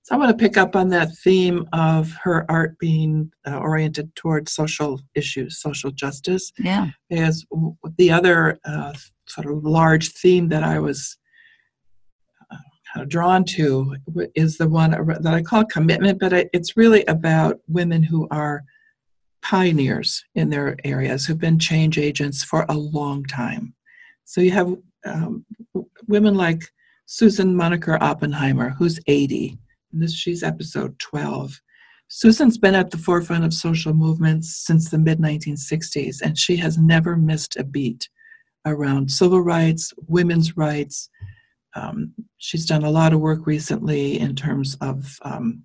So 0.03 0.13
I 0.15 0.17
want 0.19 0.37
to 0.37 0.41
pick 0.41 0.57
up 0.57 0.75
on 0.75 0.89
that 0.89 1.09
theme 1.23 1.67
of 1.73 2.13
her 2.23 2.45
art 2.49 2.77
being 2.79 3.31
uh, 3.45 3.57
oriented 3.57 4.13
towards 4.15 4.51
social 4.53 5.01
issues, 5.15 5.59
social 5.59 5.91
justice, 5.91 6.51
Yeah. 6.59 6.91
w- 7.09 7.75
the 7.97 8.11
other 8.11 8.59
uh, 8.65 8.93
sort 9.27 9.47
of 9.47 9.63
large 9.65 10.11
theme 10.13 10.47
that 10.49 10.63
I 10.63 10.79
was 10.79 11.17
uh, 12.51 12.55
kind 12.93 13.03
of 13.03 13.09
drawn 13.09 13.43
to 13.55 13.95
w- 14.07 14.31
is 14.35 14.57
the 14.57 14.67
one 14.69 14.91
that 14.91 15.33
I 15.33 15.41
call 15.41 15.65
commitment, 15.65 16.19
but 16.19 16.31
it- 16.33 16.49
it's 16.53 16.77
really 16.77 17.03
about 17.05 17.59
women 17.67 18.03
who 18.03 18.27
are 18.31 18.63
pioneers 19.41 20.23
in 20.35 20.49
their 20.49 20.77
areas, 20.85 21.25
who've 21.25 21.37
been 21.39 21.59
change 21.59 21.97
agents 21.97 22.43
for 22.43 22.65
a 22.69 22.73
long 22.77 23.25
time. 23.25 23.73
So 24.25 24.39
you 24.41 24.51
have 24.51 24.73
um, 25.05 25.45
w- 25.73 25.89
women 26.07 26.35
like 26.35 26.63
Susan 27.07 27.55
Moniker 27.55 27.97
Oppenheimer, 28.01 28.69
who's 28.77 28.99
80 29.07 29.57
and 29.91 30.03
this 30.03 30.13
she's 30.13 30.43
episode 30.43 30.99
12 30.99 31.59
susan's 32.09 32.57
been 32.57 32.75
at 32.75 32.91
the 32.91 32.97
forefront 32.97 33.43
of 33.43 33.53
social 33.53 33.93
movements 33.93 34.65
since 34.65 34.89
the 34.89 34.97
mid 34.97 35.17
1960s 35.19 36.21
and 36.21 36.37
she 36.37 36.57
has 36.57 36.77
never 36.77 37.15
missed 37.15 37.55
a 37.55 37.63
beat 37.63 38.07
around 38.67 39.09
civil 39.09 39.41
rights 39.41 39.93
women's 40.07 40.57
rights. 40.57 41.09
Um, 41.75 42.13
she's 42.37 42.65
done 42.65 42.83
a 42.83 42.89
lot 42.89 43.13
of 43.13 43.19
work 43.19 43.45
recently 43.45 44.19
in 44.19 44.35
terms 44.35 44.75
of 44.81 45.17
um, 45.21 45.63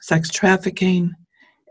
sex 0.00 0.30
trafficking. 0.30 1.12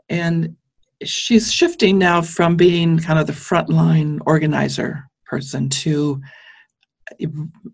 And 0.09 0.55
she's 1.03 1.51
shifting 1.51 1.97
now 1.97 2.21
from 2.21 2.55
being 2.55 2.99
kind 2.99 3.19
of 3.19 3.27
the 3.27 3.33
frontline 3.33 4.19
organizer 4.25 5.03
person 5.25 5.69
to 5.69 6.21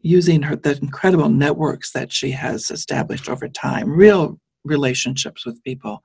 using 0.02 0.42
her 0.44 0.56
the 0.56 0.78
incredible 0.78 1.30
networks 1.30 1.92
that 1.92 2.12
she 2.12 2.32
has 2.32 2.72
established 2.72 3.30
over 3.30 3.48
time, 3.48 3.90
real 3.90 4.40
relationships 4.64 5.46
with 5.46 5.64
people. 5.64 6.02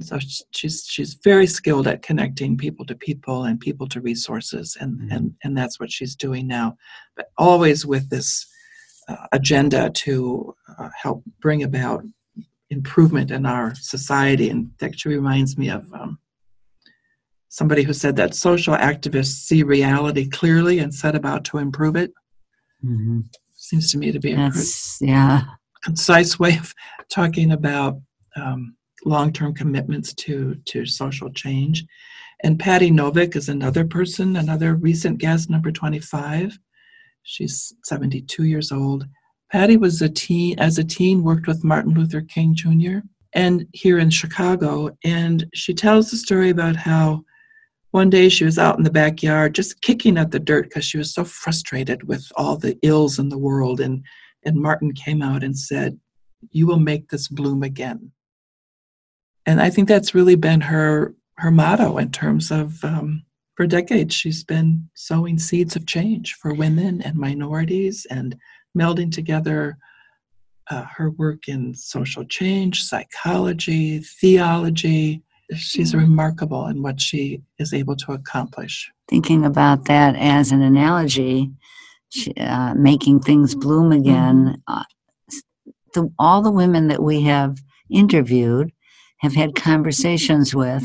So 0.00 0.18
she's 0.50 0.84
she's 0.88 1.14
very 1.14 1.46
skilled 1.46 1.86
at 1.86 2.02
connecting 2.02 2.56
people 2.56 2.84
to 2.86 2.94
people 2.94 3.44
and 3.44 3.60
people 3.60 3.86
to 3.88 4.00
resources, 4.00 4.76
and 4.80 5.00
Mhm. 5.00 5.16
and 5.16 5.34
and 5.44 5.56
that's 5.56 5.78
what 5.78 5.92
she's 5.92 6.16
doing 6.16 6.46
now, 6.46 6.76
but 7.16 7.26
always 7.38 7.86
with 7.86 8.08
this 8.10 8.46
uh, 9.08 9.26
agenda 9.32 9.90
to 9.90 10.54
uh, 10.78 10.88
help 11.00 11.24
bring 11.40 11.62
about 11.62 12.04
improvement 12.70 13.30
in 13.30 13.44
our 13.46 13.74
society. 13.74 14.48
And 14.48 14.70
that 14.78 14.86
actually 14.86 15.16
reminds 15.16 15.58
me 15.58 15.68
of 15.68 15.92
um, 15.92 16.18
somebody 17.48 17.82
who 17.82 17.92
said 17.92 18.16
that 18.16 18.34
social 18.34 18.74
activists 18.74 19.44
see 19.46 19.62
reality 19.62 20.28
clearly 20.28 20.78
and 20.78 20.94
set 20.94 21.14
about 21.14 21.44
to 21.44 21.58
improve 21.58 21.96
it 21.96 22.12
Mhm. 22.84 23.24
seems 23.56 23.90
to 23.92 23.98
me 23.98 24.12
to 24.12 24.18
be 24.18 24.32
a 24.32 24.50
yeah. 25.00 25.44
concise 25.84 26.38
way 26.38 26.56
of 26.58 26.74
talking 27.08 27.52
about 27.52 28.00
um, 28.36 28.76
long-term 29.04 29.54
commitments 29.54 30.14
to 30.14 30.56
to 30.66 30.86
social 30.86 31.30
change. 31.30 31.84
And 32.44 32.58
Patty 32.58 32.90
Novick 32.90 33.36
is 33.36 33.48
another 33.48 33.84
person, 33.84 34.36
another 34.36 34.74
recent 34.74 35.18
guest, 35.18 35.48
number 35.48 35.70
25. 35.70 36.58
She's 37.22 37.72
72 37.84 38.44
years 38.44 38.72
old. 38.72 39.06
Patty 39.52 39.76
was 39.76 40.02
a 40.02 40.08
teen, 40.08 40.58
as 40.58 40.78
a 40.78 40.84
teen, 40.84 41.22
worked 41.22 41.46
with 41.46 41.62
Martin 41.62 41.94
Luther 41.94 42.22
King 42.22 42.54
Jr. 42.54 42.98
and 43.34 43.66
here 43.72 43.98
in 43.98 44.10
Chicago. 44.10 44.90
And 45.04 45.46
she 45.54 45.72
tells 45.72 46.10
the 46.10 46.16
story 46.16 46.50
about 46.50 46.74
how 46.74 47.22
one 47.92 48.10
day 48.10 48.28
she 48.28 48.44
was 48.44 48.58
out 48.58 48.78
in 48.78 48.84
the 48.84 48.90
backyard 48.90 49.54
just 49.54 49.80
kicking 49.82 50.18
at 50.18 50.30
the 50.30 50.40
dirt 50.40 50.64
because 50.64 50.84
she 50.84 50.98
was 50.98 51.14
so 51.14 51.24
frustrated 51.24 52.08
with 52.08 52.26
all 52.36 52.56
the 52.56 52.78
ills 52.82 53.18
in 53.18 53.28
the 53.28 53.38
world. 53.38 53.80
And, 53.80 54.04
and 54.44 54.56
Martin 54.56 54.92
came 54.92 55.22
out 55.22 55.44
and 55.44 55.56
said, 55.56 55.98
You 56.50 56.66
will 56.66 56.78
make 56.78 57.08
this 57.08 57.28
bloom 57.28 57.62
again. 57.62 58.10
And 59.46 59.60
I 59.60 59.70
think 59.70 59.88
that's 59.88 60.14
really 60.14 60.36
been 60.36 60.60
her 60.62 61.14
her 61.38 61.50
motto 61.50 61.98
in 61.98 62.10
terms 62.10 62.50
of 62.50 62.84
um, 62.84 63.24
for 63.56 63.66
decades 63.66 64.14
she's 64.14 64.44
been 64.44 64.88
sowing 64.94 65.38
seeds 65.38 65.76
of 65.76 65.86
change 65.86 66.34
for 66.34 66.54
women 66.54 67.02
and 67.02 67.16
minorities 67.16 68.06
and 68.10 68.36
melding 68.78 69.10
together 69.10 69.76
uh, 70.70 70.84
her 70.96 71.10
work 71.10 71.48
in 71.48 71.74
social 71.74 72.24
change, 72.24 72.84
psychology, 72.84 73.98
theology. 73.98 75.22
She's 75.56 75.94
remarkable 75.94 76.66
in 76.66 76.82
what 76.82 77.00
she 77.00 77.42
is 77.58 77.72
able 77.72 77.96
to 77.96 78.12
accomplish. 78.12 78.90
Thinking 79.08 79.44
about 79.44 79.86
that 79.86 80.16
as 80.16 80.52
an 80.52 80.62
analogy, 80.62 81.50
sh- 82.10 82.28
uh, 82.38 82.74
making 82.74 83.20
things 83.20 83.54
bloom 83.54 83.92
again. 83.92 84.62
Uh, 84.66 84.84
the, 85.94 86.10
all 86.18 86.42
the 86.42 86.50
women 86.50 86.88
that 86.88 87.02
we 87.02 87.22
have 87.22 87.58
interviewed, 87.90 88.72
have 89.18 89.34
had 89.34 89.54
conversations 89.54 90.54
with, 90.54 90.84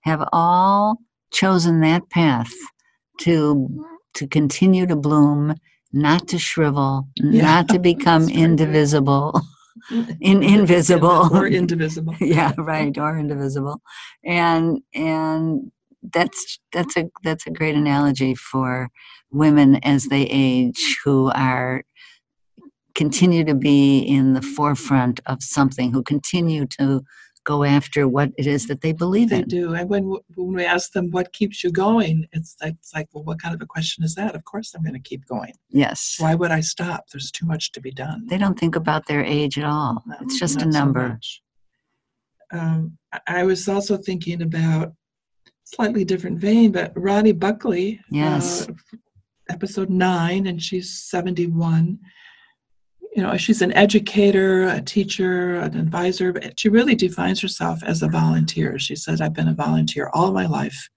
have 0.00 0.26
all 0.32 0.98
chosen 1.30 1.80
that 1.80 2.08
path 2.10 2.52
to 3.20 3.84
to 4.14 4.26
continue 4.26 4.86
to 4.86 4.96
bloom, 4.96 5.54
not 5.92 6.26
to 6.28 6.38
shrivel, 6.38 7.08
Yeah, 7.16 7.42
not 7.42 7.68
to 7.68 7.78
become 7.78 8.28
indivisible. 8.28 9.40
In 9.90 10.42
invisible. 10.42 11.30
or 11.36 11.46
indivisible. 11.46 12.14
yeah 12.20 12.52
right 12.58 12.96
or 12.98 13.18
indivisible 13.18 13.80
and 14.24 14.80
and 14.94 15.70
that's 16.12 16.58
that's 16.72 16.96
a 16.96 17.10
that's 17.24 17.46
a 17.46 17.50
great 17.50 17.74
analogy 17.74 18.34
for 18.34 18.88
women 19.30 19.76
as 19.84 20.06
they 20.06 20.22
age 20.30 20.98
who 21.04 21.30
are 21.34 21.82
continue 22.94 23.44
to 23.44 23.54
be 23.54 24.00
in 24.00 24.34
the 24.34 24.42
forefront 24.42 25.20
of 25.26 25.42
something 25.42 25.92
who 25.92 26.02
continue 26.02 26.66
to 26.66 27.00
go 27.52 27.58
after 27.78 28.00
what 28.16 28.28
it 28.40 28.46
is 28.56 28.62
that 28.68 28.80
they 28.84 28.92
believe 29.04 29.28
They 29.30 29.36
in 29.42 29.42
They 29.48 29.56
do. 29.60 29.66
And 29.78 29.88
when 29.92 30.04
when 30.38 30.52
we 30.58 30.64
ask 30.76 30.86
them 30.96 31.06
what 31.16 31.32
keeps 31.38 31.56
you 31.64 31.70
going, 31.86 32.16
it's 32.36 32.52
like, 32.62 32.74
it's 32.80 32.92
like, 32.96 33.08
well, 33.12 33.24
what 33.28 33.40
kind 33.42 33.54
of 33.56 33.60
a 33.66 33.66
question 33.76 34.00
is 34.08 34.14
that? 34.20 34.34
Of 34.38 34.42
course, 34.52 34.68
I'm 34.74 34.82
going 34.86 35.00
to 35.02 35.08
keep 35.10 35.22
going. 35.34 35.54
yes 35.84 35.98
Why 36.24 36.32
would 36.40 36.52
I 36.58 36.62
stop? 36.74 37.00
There's 37.10 37.30
too 37.38 37.46
much 37.52 37.64
to 37.74 37.80
be 37.88 37.92
done. 38.04 38.18
they 38.32 38.38
don't 38.44 38.58
think 38.62 38.76
about 38.82 39.02
their 39.08 39.24
age 39.38 39.54
at 39.62 39.64
all 39.74 39.92
No, 40.10 40.16
it's 40.24 40.38
just 40.44 40.56
a 40.62 40.64
not 40.66 40.74
so 40.74 40.78
number. 40.80 41.06
Um, 42.58 42.98
I- 43.12 43.20
I 43.40 43.42
was 43.50 43.62
also 43.74 43.94
thinking 44.08 44.40
about 44.50 44.86
slightly 45.74 46.04
different 46.04 46.38
vein, 46.48 46.68
but 46.78 46.92
Ronnie 46.96 47.32
Buckley, 47.46 47.88
Yes. 48.10 48.68
uh, 48.68 48.72
episode 49.56 49.90
nine, 49.90 50.42
and 50.50 50.58
she's 50.66 50.88
71. 51.14 51.98
You 53.16 53.22
know, 53.22 53.36
she's 53.36 53.62
an 53.62 53.72
educator, 53.72 54.64
a 54.68 54.80
teacher, 54.80 55.56
an 55.56 55.76
advisor, 55.76 56.32
but 56.32 56.58
she 56.60 56.68
really 56.68 56.94
defines 56.94 57.40
herself 57.40 57.82
as 57.82 58.02
a 58.02 58.08
volunteer. 58.08 58.78
She 58.78 58.94
said, 58.96 59.20
I've 59.20 59.32
been 59.34 59.48
a 59.48 59.54
volunteer 59.54 60.10
all 60.12 60.32
my 60.32 60.46
life. 60.46 60.88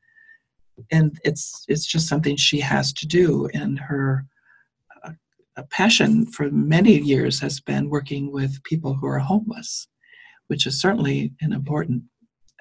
And 0.92 1.18
it's 1.24 1.66
it's 1.68 1.86
just 1.86 2.08
something 2.08 2.36
she 2.36 2.60
has 2.60 2.92
to 2.94 3.08
do. 3.08 3.50
And 3.54 3.80
her 3.80 4.26
uh, 5.06 5.64
passion 5.70 6.26
for 6.26 6.50
many 6.52 6.98
years 6.98 7.40
has 7.40 7.60
been 7.60 7.90
working 7.90 8.32
with 8.32 8.64
people 8.64 8.94
who 8.94 9.08
are 9.08 9.20
homeless, 9.20 9.88
which 10.48 10.66
is 10.66 10.80
certainly 10.80 11.34
an 11.42 11.54
important 11.54 12.04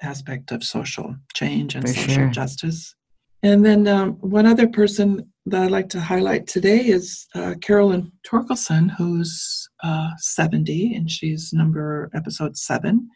aspect 0.02 0.52
of 0.52 0.64
social 0.64 1.16
change 1.34 1.74
and 1.74 1.86
For 1.86 1.94
social 1.94 2.14
sure. 2.14 2.30
justice. 2.30 2.94
And 3.42 3.64
then 3.64 3.88
um, 3.88 4.12
one 4.20 4.46
other 4.46 4.68
person 4.68 5.30
that 5.46 5.62
I'd 5.62 5.70
like 5.70 5.88
to 5.90 6.00
highlight 6.00 6.46
today 6.46 6.80
is 6.80 7.26
uh, 7.34 7.54
Carolyn 7.60 8.12
Torkelson, 8.26 8.90
who's 8.90 9.68
uh, 9.82 10.10
70, 10.18 10.94
and 10.94 11.10
she's 11.10 11.52
number 11.52 12.10
episode 12.14 12.56
seven. 12.56 13.08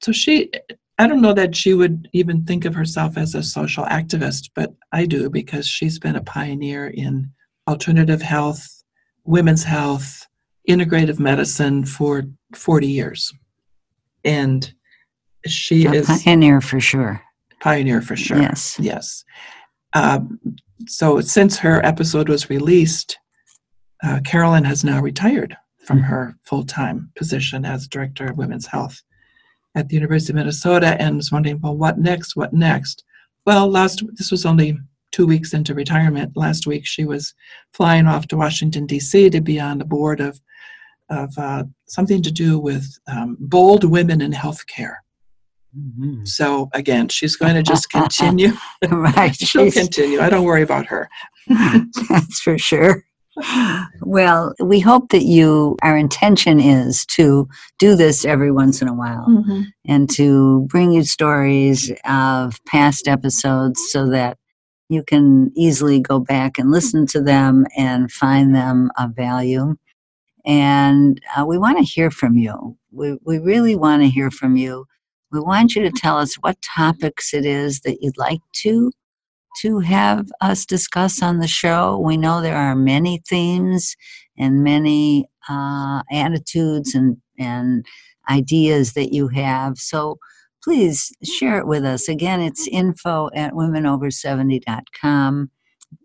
So 0.00 0.12
she, 0.12 0.50
I 0.98 1.06
don't 1.06 1.20
know 1.20 1.34
that 1.34 1.54
she 1.54 1.74
would 1.74 2.08
even 2.12 2.44
think 2.44 2.64
of 2.64 2.74
herself 2.74 3.18
as 3.18 3.34
a 3.34 3.42
social 3.42 3.84
activist, 3.84 4.50
but 4.54 4.74
I 4.92 5.06
do 5.06 5.28
because 5.28 5.66
she's 5.66 5.98
been 5.98 6.16
a 6.16 6.22
pioneer 6.22 6.88
in 6.88 7.30
alternative 7.68 8.22
health, 8.22 8.66
women's 9.24 9.64
health, 9.64 10.26
integrative 10.68 11.18
medicine 11.18 11.84
for 11.84 12.24
40 12.54 12.86
years. 12.86 13.32
And 14.24 14.72
she 15.46 15.84
A 15.84 15.92
is 15.92 16.06
pioneer 16.06 16.62
for 16.62 16.80
sure. 16.80 17.22
Pioneer 17.64 18.02
for 18.02 18.14
sure. 18.14 18.36
Yes. 18.36 18.76
Yes. 18.78 19.24
Um, 19.94 20.38
so 20.86 21.20
since 21.22 21.56
her 21.58 21.84
episode 21.84 22.28
was 22.28 22.50
released, 22.50 23.18
uh, 24.02 24.20
Carolyn 24.22 24.64
has 24.64 24.84
now 24.84 25.00
retired 25.00 25.56
from 25.86 26.00
her 26.00 26.36
full 26.42 26.64
time 26.64 27.10
position 27.16 27.64
as 27.64 27.88
director 27.88 28.26
of 28.26 28.36
women's 28.36 28.66
health 28.66 29.02
at 29.74 29.88
the 29.88 29.94
University 29.94 30.32
of 30.32 30.36
Minnesota 30.36 31.00
and 31.00 31.16
was 31.16 31.32
wondering, 31.32 31.58
well, 31.62 31.76
what 31.76 31.98
next? 31.98 32.36
What 32.36 32.52
next? 32.52 33.02
Well, 33.46 33.66
last 33.70 34.02
this 34.16 34.30
was 34.30 34.44
only 34.44 34.76
two 35.10 35.26
weeks 35.26 35.54
into 35.54 35.74
retirement. 35.74 36.36
Last 36.36 36.66
week, 36.66 36.86
she 36.86 37.06
was 37.06 37.32
flying 37.72 38.06
off 38.06 38.28
to 38.28 38.36
Washington 38.36 38.84
D.C. 38.84 39.30
to 39.30 39.40
be 39.40 39.58
on 39.58 39.78
the 39.78 39.84
board 39.86 40.20
of 40.20 40.38
of 41.08 41.32
uh, 41.38 41.64
something 41.86 42.22
to 42.22 42.30
do 42.30 42.58
with 42.58 42.86
um, 43.06 43.36
bold 43.40 43.84
women 43.84 44.20
in 44.20 44.32
healthcare. 44.32 44.96
Mhm. 45.76 46.26
So 46.26 46.68
again, 46.72 47.08
she's 47.08 47.36
going 47.36 47.54
to 47.54 47.62
just 47.62 47.90
continue. 47.90 48.52
right. 48.88 49.34
She'll 49.38 49.62
she's- 49.70 49.74
continue. 49.74 50.20
I 50.20 50.30
don't 50.30 50.44
worry 50.44 50.62
about 50.62 50.86
her. 50.86 51.08
That's 51.48 52.40
for 52.40 52.58
sure. 52.58 53.04
Well, 54.02 54.54
we 54.60 54.78
hope 54.78 55.08
that 55.08 55.24
you, 55.24 55.76
our 55.82 55.96
intention 55.96 56.60
is 56.60 57.04
to 57.06 57.48
do 57.80 57.96
this 57.96 58.24
every 58.24 58.52
once 58.52 58.80
in 58.80 58.86
a 58.86 58.94
while 58.94 59.26
and 59.88 60.08
to 60.10 60.66
bring 60.70 60.92
you 60.92 61.02
stories 61.02 61.90
of 62.04 62.64
past 62.64 63.08
episodes 63.08 63.80
so 63.90 64.08
that 64.10 64.38
you 64.88 65.02
can 65.02 65.50
easily 65.56 65.98
go 65.98 66.20
back 66.20 66.58
and 66.58 66.70
listen 66.70 67.06
to 67.08 67.20
them 67.20 67.66
and 67.76 68.12
find 68.12 68.54
them 68.54 68.90
of 68.98 69.16
value. 69.16 69.74
And 70.44 71.20
uh, 71.36 71.44
we 71.44 71.58
want 71.58 71.78
to 71.78 71.84
hear 71.84 72.12
from 72.12 72.36
you. 72.36 72.76
We, 72.92 73.18
we 73.24 73.38
really 73.40 73.74
want 73.74 74.02
to 74.02 74.08
hear 74.08 74.30
from 74.30 74.56
you. 74.56 74.86
We 75.34 75.40
want 75.40 75.74
you 75.74 75.82
to 75.82 75.90
tell 75.90 76.16
us 76.16 76.36
what 76.36 76.62
topics 76.62 77.34
it 77.34 77.44
is 77.44 77.80
that 77.80 77.98
you'd 78.00 78.16
like 78.16 78.40
to 78.62 78.92
to 79.62 79.80
have 79.80 80.26
us 80.40 80.64
discuss 80.64 81.22
on 81.22 81.38
the 81.38 81.48
show. 81.48 81.98
We 81.98 82.16
know 82.16 82.40
there 82.40 82.56
are 82.56 82.76
many 82.76 83.20
themes 83.28 83.96
and 84.38 84.62
many 84.62 85.28
uh, 85.48 86.02
attitudes 86.10 86.94
and, 86.94 87.16
and 87.38 87.84
ideas 88.30 88.92
that 88.92 89.12
you 89.12 89.26
have. 89.28 89.78
So 89.78 90.18
please 90.62 91.12
share 91.24 91.58
it 91.58 91.66
with 91.66 91.84
us. 91.84 92.08
Again, 92.08 92.40
it's 92.40 92.68
info 92.68 93.28
at 93.34 93.54
womenover70.com. 93.54 95.50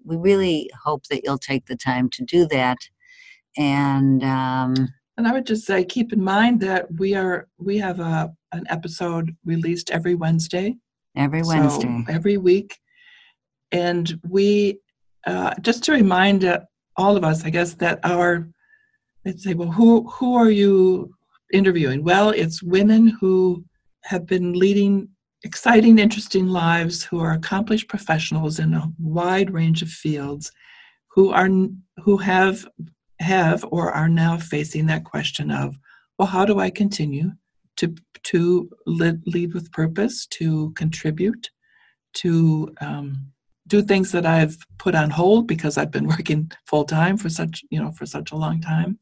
We 0.06 0.18
really 0.18 0.70
hope 0.84 1.06
that 1.12 1.22
you'll 1.24 1.38
take 1.38 1.68
the 1.68 1.78
time 1.78 2.10
to 2.12 2.24
do 2.24 2.48
that. 2.48 2.78
And 3.58 4.24
um, 4.24 4.90
And 5.18 5.28
I 5.28 5.34
would 5.34 5.46
just 5.46 5.66
say, 5.66 5.86
keep 5.86 6.14
in 6.14 6.24
mind 6.24 6.62
that 6.62 6.88
we 7.00 7.14
are 7.16 7.48
we 7.58 7.78
have 7.78 8.00
a 8.00 8.34
an 8.52 8.66
episode 8.70 9.36
released 9.46 9.92
every 9.92 10.16
Wednesday. 10.16 10.76
every 11.16 11.44
So, 11.44 11.50
Wednesday. 11.50 12.06
every 12.10 12.38
week, 12.38 12.78
and 13.72 14.20
we 14.28 14.80
uh, 15.28 15.54
just 15.62 15.84
to 15.86 15.92
remind 15.92 16.46
uh, 16.46 16.62
all 16.98 17.18
of 17.18 17.24
us, 17.24 17.46
I 17.46 17.50
guess 17.50 17.74
that 17.76 18.00
our 18.04 18.48
let's 19.26 19.44
say, 19.44 19.54
well, 19.54 19.72
who 19.72 20.10
who 20.10 20.36
are 20.36 20.50
you 20.50 21.14
interviewing? 21.54 22.04
Well, 22.04 22.30
it's 22.30 22.64
women 22.64 23.08
who 23.20 23.64
have 24.06 24.26
been 24.26 24.54
leading 24.54 25.10
exciting, 25.44 26.00
interesting 26.00 26.48
lives, 26.48 27.04
who 27.04 27.20
are 27.20 27.32
accomplished 27.32 27.88
professionals 27.88 28.60
in 28.60 28.74
a 28.74 28.92
wide 29.00 29.52
range 29.52 29.82
of 29.82 29.90
fields, 29.90 30.52
who 31.08 31.32
are 31.32 31.50
who 32.04 32.18
have 32.18 32.68
have 33.20 33.66
or 33.72 33.92
are 33.92 34.10
now 34.10 34.38
facing 34.38 34.86
that 34.86 35.04
question 35.04 35.52
of, 35.52 35.78
well, 36.18 36.28
how 36.28 36.46
do 36.46 36.60
I 36.60 36.70
continue 36.70 37.32
to 37.80 37.96
to 38.32 38.70
lead, 38.86 39.22
lead 39.26 39.54
with 39.54 39.72
purpose, 39.72 40.26
to 40.28 40.72
contribute, 40.76 41.50
to 42.16 42.74
um, 42.82 43.32
do 43.68 43.82
things 43.82 44.12
that 44.12 44.26
I've 44.26 44.58
put 44.78 44.94
on 44.96 45.10
hold 45.10 45.48
because 45.48 45.78
I've 45.78 45.92
been 45.92 46.08
working 46.16 46.52
full 46.66 46.86
time 46.86 47.18
for 47.18 47.30
such 47.30 47.64
you 47.70 47.82
know 47.82 47.92
for 47.92 48.06
such 48.06 48.32
a 48.32 48.36
long 48.36 48.62
time. 48.62 49.00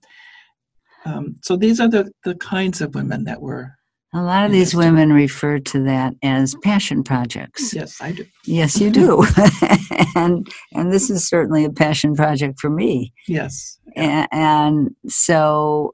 Um, 1.05 1.37
so 1.43 1.55
these 1.57 1.79
are 1.79 1.87
the 1.89 2.11
the 2.23 2.35
kinds 2.35 2.81
of 2.81 2.95
women 2.95 3.23
that 3.25 3.41
we're 3.41 3.71
A 4.13 4.21
lot 4.21 4.45
of 4.45 4.51
these 4.51 4.75
women 4.75 5.13
refer 5.13 5.59
to 5.59 5.83
that 5.83 6.13
as 6.23 6.55
passion 6.63 7.03
projects. 7.03 7.73
yes 7.73 8.01
I 8.01 8.11
do 8.13 8.25
Yes, 8.45 8.79
you 8.79 8.89
do. 8.91 9.25
and 10.15 10.47
and 10.73 10.91
this 10.93 11.09
is 11.09 11.27
certainly 11.27 11.65
a 11.65 11.69
passion 11.71 12.15
project 12.15 12.59
for 12.59 12.69
me. 12.69 13.13
yes 13.27 13.79
A- 13.95 14.27
And 14.31 14.95
so 15.07 15.93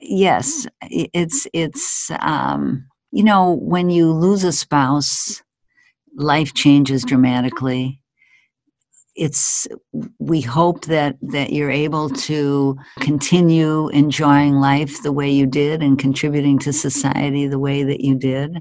yes, 0.00 0.66
it's 0.82 1.46
it's 1.52 2.10
um 2.20 2.86
you 3.12 3.24
know, 3.24 3.54
when 3.54 3.90
you 3.90 4.12
lose 4.12 4.44
a 4.44 4.52
spouse, 4.52 5.42
life 6.16 6.54
changes 6.54 7.04
dramatically. 7.04 8.02
It's 9.16 9.66
we 10.18 10.40
hope 10.40 10.84
that 10.86 11.16
that 11.20 11.52
you're 11.52 11.70
able 11.70 12.08
to 12.10 12.76
continue 13.00 13.88
enjoying 13.88 14.54
life 14.54 15.02
the 15.02 15.12
way 15.12 15.28
you 15.30 15.46
did 15.46 15.82
and 15.82 15.98
contributing 15.98 16.58
to 16.60 16.72
society 16.72 17.46
the 17.46 17.58
way 17.58 17.82
that 17.82 18.00
you 18.00 18.14
did. 18.16 18.58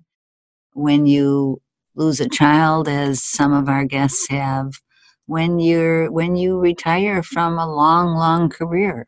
When 0.73 1.05
you 1.05 1.61
lose 1.95 2.19
a 2.21 2.29
child 2.29 2.87
as 2.87 3.23
some 3.23 3.53
of 3.53 3.69
our 3.69 3.85
guests 3.85 4.27
have 4.29 4.73
when 5.27 5.59
you're 5.59 6.11
when 6.11 6.35
you 6.35 6.59
retire 6.59 7.23
from 7.23 7.59
a 7.59 7.67
long 7.73 8.15
long 8.15 8.49
career 8.49 9.07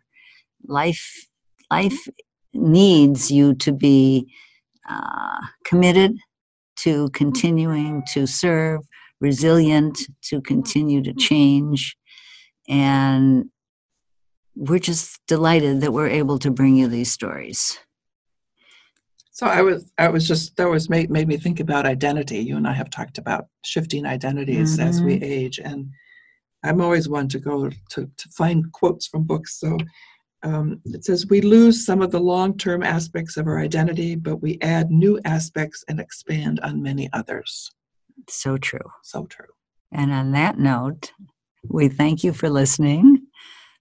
life 0.67 1.27
life 1.71 2.07
needs 2.53 3.31
you 3.31 3.55
to 3.55 3.71
be 3.71 4.27
uh, 4.89 5.39
committed 5.63 6.17
to 6.77 7.09
continuing 7.11 8.03
to 8.13 8.27
serve 8.27 8.81
resilient 9.21 9.99
to 10.21 10.41
continue 10.41 11.01
to 11.03 11.13
change 11.13 11.95
and 12.67 13.45
we're 14.55 14.79
just 14.79 15.19
delighted 15.27 15.81
that 15.81 15.93
we're 15.93 16.09
able 16.09 16.37
to 16.39 16.51
bring 16.51 16.75
you 16.75 16.87
these 16.87 17.11
stories 17.11 17.79
So 19.31 19.47
I 19.47 19.61
was, 19.61 19.91
I 19.97 20.09
was 20.09 20.27
just 20.27 20.55
that 20.57 20.69
was 20.69 20.89
made 20.89 21.09
made 21.09 21.27
me 21.27 21.37
think 21.37 21.59
about 21.59 21.85
identity. 21.85 22.39
You 22.39 22.57
and 22.57 22.67
I 22.67 22.73
have 22.73 22.89
talked 22.91 23.17
about 23.17 23.47
shifting 23.65 24.05
identities 24.05 24.77
as 24.77 25.01
we 25.01 25.13
age, 25.23 25.59
and 25.59 25.89
I'm 26.63 26.81
always 26.81 27.09
one 27.09 27.27
to 27.29 27.39
go 27.39 27.69
to 27.69 28.01
to 28.21 28.29
find 28.37 28.71
quotes 28.71 29.07
from 29.07 29.23
books. 29.23 29.59
So 29.59 29.77
um, 30.43 30.81
it 30.85 31.05
says 31.05 31.27
we 31.27 31.41
lose 31.41 31.85
some 31.85 32.01
of 32.01 32.11
the 32.11 32.19
long 32.19 32.57
term 32.57 32.83
aspects 32.83 33.37
of 33.37 33.47
our 33.47 33.59
identity, 33.59 34.15
but 34.15 34.37
we 34.37 34.57
add 34.61 34.89
new 34.89 35.19
aspects 35.25 35.83
and 35.87 35.99
expand 35.99 36.59
on 36.61 36.81
many 36.81 37.09
others. 37.13 37.71
so 38.27 38.57
true 38.57 38.79
So 39.03 39.25
true. 39.25 39.45
And 39.91 40.11
on 40.11 40.31
that 40.31 40.57
note, 40.57 41.11
we 41.67 41.89
thank 41.89 42.23
you 42.23 42.33
for 42.33 42.49
listening. 42.49 43.27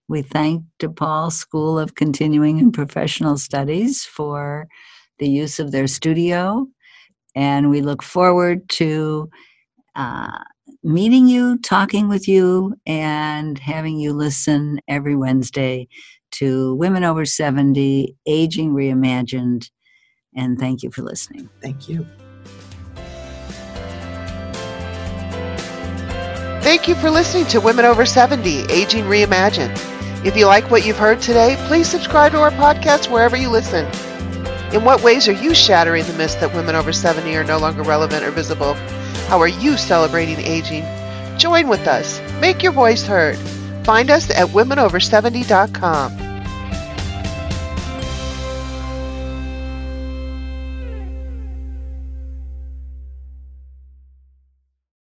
We 0.09 0.23
thank 0.23 0.65
DePaul 0.81 1.33
School 1.33 1.79
of 1.79 1.95
Continuing 1.95 2.59
and 2.59 2.75
Professional 2.75 3.39
Studies 3.39 4.05
for 4.05 4.67
the 5.19 5.29
use 5.29 5.61
of 5.61 5.71
their 5.71 5.87
studio. 5.87 6.67
And 7.37 7.71
we 7.71 7.81
look 7.81 8.03
forward 8.03 8.69
to 8.71 9.31
uh, 9.95 10.39
meeting 10.83 11.29
you, 11.29 11.59
talking 11.59 12.09
with 12.09 12.27
you, 12.27 12.75
and 12.87 13.59
having 13.59 13.99
you 13.99 14.13
listen 14.13 14.81
every 14.89 15.15
Wednesday 15.15 15.87
to 16.33 16.75
Women 16.75 17.05
Over 17.05 17.25
70 17.25 18.17
Aging 18.27 18.73
Reimagined. 18.73 19.71
And 20.35 20.59
thank 20.59 20.83
you 20.83 20.91
for 20.91 21.03
listening. 21.03 21.49
Thank 21.63 21.89
you. 21.89 22.07
Thank 26.63 26.87
you 26.87 26.95
for 26.95 27.11
listening 27.11 27.47
to 27.47 27.61
Women 27.61 27.85
Over 27.85 28.07
70 28.07 28.71
Aging 28.71 29.05
Reimagined. 29.05 29.77
If 30.25 30.37
you 30.37 30.47
like 30.47 30.71
what 30.71 30.87
you've 30.87 30.99
heard 30.99 31.21
today, 31.21 31.57
please 31.67 31.89
subscribe 31.89 32.33
to 32.33 32.39
our 32.39 32.51
podcast 32.51 33.11
wherever 33.11 33.37
you 33.37 33.49
listen. 33.49 33.87
In 34.75 34.85
what 34.85 35.03
ways 35.03 35.27
are 35.27 35.33
you 35.33 35.55
shattering 35.55 36.05
the 36.05 36.13
myth 36.13 36.39
that 36.39 36.55
women 36.55 36.77
over 36.77 36.93
70 36.93 37.35
are 37.35 37.43
no 37.43 37.59
longer 37.59 37.83
relevant 37.83 38.25
or 38.25 38.31
visible? 38.31 38.75
How 39.27 39.41
are 39.41 39.49
you 39.49 39.77
celebrating 39.77 40.39
aging? 40.39 40.85
Join 41.39 41.67
with 41.67 41.89
us. 41.89 42.21
Make 42.41 42.63
your 42.63 42.73
voice 42.73 43.03
heard. 43.03 43.39
Find 43.85 44.11
us 44.11 44.31
at 44.31 44.49
womenover70.com. 44.49 46.30